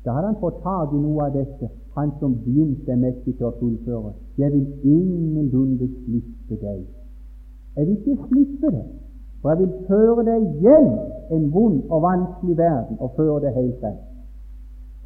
Da 0.05 0.15
hadde 0.15 0.33
han 0.33 0.41
fått 0.41 0.59
tak 0.63 0.91
i 0.93 0.99
noe 0.99 1.27
av 1.27 1.35
dette. 1.35 1.69
Han 1.95 2.11
som 2.19 2.33
begynte, 2.43 2.91
er 2.91 2.99
mektig 2.99 3.37
til 3.37 3.47
å 3.47 3.55
fullføre. 3.59 4.13
Jeg 4.41 4.51
vil 4.55 4.67
ingenlunde 4.95 5.87
slippe 5.99 6.59
deg. 6.59 6.83
Jeg 7.75 7.87
vil 7.87 7.97
ikke 7.99 8.17
slippe 8.27 8.71
deg, 8.73 8.89
for 9.43 9.51
jeg 9.51 9.59
vil 9.59 9.73
føre 9.87 10.23
deg 10.23 10.43
hjem 10.63 10.89
en 11.35 11.47
vond 11.51 11.81
og 11.89 12.01
vanskelig 12.01 12.57
verden 12.57 12.97
og 12.99 13.11
føre 13.17 13.41
deg 13.43 13.57
helt 13.57 13.79
frem. 13.81 13.97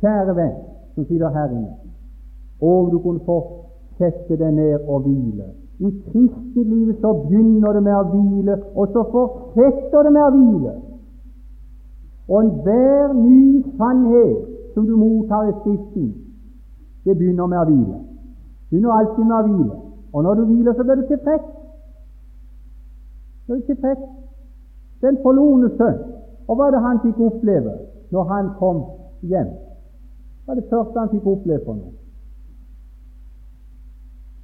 Kjære 0.02 0.36
venn 0.38 0.58
som 0.94 1.06
sitter 1.10 1.34
her 1.34 1.56
og 2.62 2.92
du 2.92 3.00
kunne 3.00 3.20
få 3.26 3.38
sette 3.98 4.38
deg 4.38 4.54
ned 4.54 4.86
og 4.88 5.02
hvile. 5.06 5.48
I 5.80 5.90
kristelivet 6.10 7.02
så 7.02 7.14
begynner 7.14 7.74
det 7.74 7.84
med 7.86 7.94
å 7.94 8.06
hvile, 8.12 8.56
og 8.76 8.94
så 8.94 9.04
fortsetter 9.12 10.08
det 10.08 10.14
med 10.14 10.24
å 10.26 10.32
hvile. 10.36 10.74
Og 12.28 12.40
enhver 12.44 13.14
ny 13.14 13.64
sannhet 13.78 14.74
som 14.74 14.88
du 14.88 14.96
mottar 14.98 15.50
i 15.50 15.54
Skriften, 15.60 16.08
det 17.06 17.18
begynner 17.18 17.50
med 17.50 17.62
å 17.62 17.68
hvile. 17.70 18.00
Begynner 18.70 18.98
alltid 18.98 19.26
med 19.26 19.38
å 19.38 19.44
hvile. 19.50 19.76
Og 20.14 20.24
når 20.24 20.40
du 20.40 20.46
hviler, 20.50 20.74
så 20.74 20.84
blir 20.84 21.02
du 21.02 21.08
tilfreds. 21.12 21.52
Blir 23.46 23.62
du 23.62 23.70
tilfreds. 23.70 24.08
Den 25.02 25.20
forlorne 25.24 25.70
sønn, 25.78 26.00
og 26.48 26.58
hva 26.58 26.68
er 26.68 26.76
det 26.78 26.84
han 26.86 27.04
fikk 27.06 27.20
oppleve 27.22 27.76
når 28.16 28.28
han 28.34 28.52
kom 28.58 28.84
hjem? 29.22 29.54
Hva 30.46 30.56
er 30.56 30.62
det 30.62 30.70
første 30.72 31.00
han 31.00 31.14
fikk 31.14 31.28
oppleve 31.28 31.66
for 31.66 31.78
noe? 31.78 31.98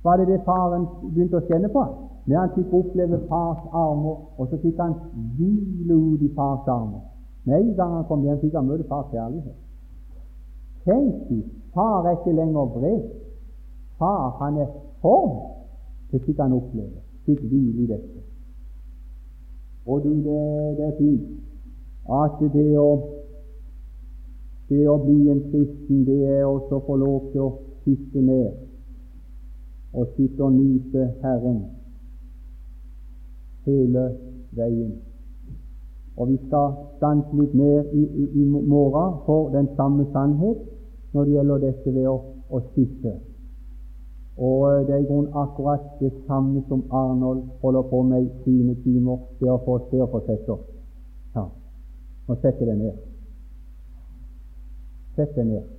var 0.03 0.17
det 0.17 0.27
det 0.27 0.41
faren 0.45 0.87
begynte 1.01 1.39
å 1.39 1.47
kjenne 1.47 1.69
på. 1.71 1.83
Når 2.27 2.39
han 2.39 2.53
fikk 2.55 2.73
oppleve 2.75 3.19
fars 3.29 3.63
armer, 3.71 4.19
og 4.37 4.49
så 4.49 4.59
fikk 4.63 4.79
han 4.79 4.95
hvile 5.37 5.95
ut 5.95 6.23
i 6.23 6.31
fars 6.35 6.67
armer. 6.71 7.03
Med 7.43 7.59
en 7.59 7.73
gang 7.75 7.95
han 7.97 8.07
kom 8.07 8.23
hjem, 8.23 8.39
fikk 8.43 8.55
han 8.55 8.67
møte 8.67 8.87
fars 8.87 9.09
kjærlighet. 9.11 9.59
Tenk 10.83 11.29
du, 11.29 11.39
far 11.75 12.07
er 12.07 12.17
ikke 12.17 12.35
lenger 12.35 12.71
vred. 12.75 13.03
Far, 13.99 14.35
han 14.41 14.59
er 14.63 14.71
form. 15.03 15.39
Det 16.11 16.21
fikk 16.27 16.39
han 16.43 16.55
oppleve. 16.55 17.03
Fikk 17.27 17.43
hvile 17.47 17.83
i 17.83 17.91
dette. 17.91 18.22
Og 19.85 20.03
du, 20.03 20.09
det, 20.09 20.41
det 20.77 20.85
er 20.85 20.97
fint 20.97 21.43
at 22.03 22.39
det 22.53 22.67
å, 22.79 22.89
det 24.69 24.83
å 24.91 24.97
bli 25.03 25.29
en 25.31 25.41
kristen, 25.51 26.03
det 26.07 26.19
er 26.27 26.43
også 26.45 26.79
å 26.79 26.85
få 26.87 26.97
lov 26.99 27.31
til 27.31 27.45
å 27.45 27.51
sitte 27.85 28.23
ned 28.23 28.59
og 29.93 30.11
sitte 30.17 30.43
og 30.43 30.55
nyte 30.55 31.07
Herren 31.21 31.59
hele 33.67 34.05
veien. 34.57 34.95
Og 36.17 36.29
vi 36.29 36.37
skal 36.47 36.73
stanse 36.97 37.37
litt 37.37 37.53
mer 37.57 37.85
i, 37.93 38.03
i, 38.03 38.25
i 38.41 38.45
morgen 38.45 39.19
for 39.27 39.51
den 39.53 39.69
samme 39.77 40.05
sannhet 40.13 40.65
når 41.13 41.25
det 41.25 41.37
gjelder 41.37 41.63
dette 41.67 41.93
ved 41.93 42.09
å, 42.09 42.17
å 42.49 42.61
sitte. 42.73 43.15
Og 44.37 44.87
det 44.87 44.93
er 44.95 44.97
i 44.97 45.05
grunnen 45.05 45.31
akkurat 45.35 45.79
det 45.99 46.13
samme 46.27 46.63
som 46.67 46.83
Arnold 46.91 47.43
holder 47.61 47.81
på 47.81 48.01
med 48.01 48.23
i 48.23 48.29
sine 48.43 48.75
timer, 48.83 49.17
det 49.39 49.51
å 49.51 49.59
få 49.65 49.77
se 49.89 50.01
og 50.01 50.09
få 50.09 50.23
sette 50.25 50.55
opp. 50.55 50.65
Ja, 51.35 51.45
og 52.27 52.37
sette 52.41 52.65
det 52.65 52.77
ned. 52.77 52.97
Sett 55.15 55.35
det 55.35 55.45
ned. 55.45 55.69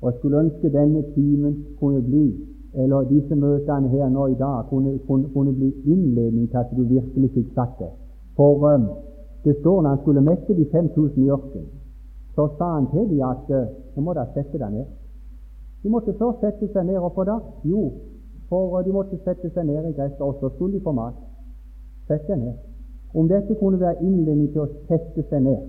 Og 0.00 0.10
jeg 0.10 0.18
skulle 0.18 0.44
ønske 0.44 0.70
denne 0.70 1.02
timen 1.14 1.58
kunne 1.80 2.02
bli, 2.02 2.26
eller 2.74 3.10
disse 3.10 3.34
møtene 3.34 3.90
her 3.90 4.08
nå 4.08 4.28
i 4.30 4.38
dag, 4.38 4.64
kunne, 4.70 4.98
kunne, 5.06 5.28
kunne 5.34 5.52
bli 5.52 5.74
innledning 5.84 6.48
til 6.50 6.62
at 6.62 6.70
du 6.76 6.82
virkelig 6.86 7.30
fikk 7.34 7.52
satt 7.54 7.76
det. 7.78 7.90
For 8.36 8.62
um, 8.74 8.88
det 9.44 9.58
står 9.60 9.82
når 9.82 9.88
han 9.88 10.02
skulle 10.02 10.26
mette 10.30 10.54
de 10.54 10.66
5000 10.72 11.22
i 11.22 11.30
ørkenen, 11.30 11.70
så 12.34 12.48
sa 12.58 12.74
han 12.78 12.86
til 12.94 13.10
dem 13.10 13.22
at 13.26 13.50
uh, 13.50 13.66
nå 13.96 14.06
må 14.06 14.14
dere 14.14 14.30
sette 14.38 14.58
deg 14.58 14.70
ned. 14.78 14.86
De 15.82 15.90
måtte 15.90 16.14
først 16.18 16.40
sette 16.40 16.68
seg 16.72 16.86
ned. 16.86 16.98
Hvorfor 17.02 17.24
da? 17.24 17.38
Jo, 17.64 17.82
for 18.48 18.78
eh, 18.78 18.84
de 18.86 18.92
måtte 18.94 19.18
sette 19.24 19.50
seg 19.54 19.66
ned 19.66 19.88
i 19.88 19.94
gresset, 19.96 20.20
og 20.20 20.36
så 20.40 20.50
skulle 20.54 20.78
de 20.78 20.84
få 20.84 20.92
mat. 20.96 21.16
Sette 22.06 22.28
deg 22.32 22.42
ned. 22.44 22.58
Om 23.14 23.28
dette 23.28 23.56
kunne 23.60 23.80
være 23.80 24.00
innledning 24.00 24.52
til 24.52 24.64
å 24.64 24.68
sette 24.88 25.24
seg 25.28 25.42
ned, 25.44 25.66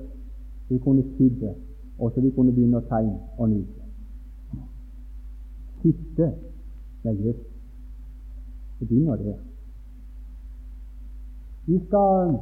de 0.70 0.80
kunne 0.84 1.03
sitte, 1.18 1.55
og 1.99 2.14
så 2.14 2.22
de 2.24 2.32
kunne 2.36 2.53
begynne 2.55 2.80
å 2.80 2.88
tegne 2.88 3.18
og 3.38 3.49
nyte. 3.51 3.82
Sitte 5.82 6.30
med 7.03 7.26
Jesus. 7.26 7.49
Det 8.80 8.88
begynner 8.88 9.20
der. 9.20 9.41
Vi 11.66 11.80
skal 11.88 12.38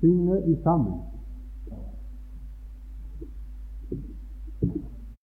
synge 0.00 0.42
i 0.46 0.56
sammen. 0.62 0.98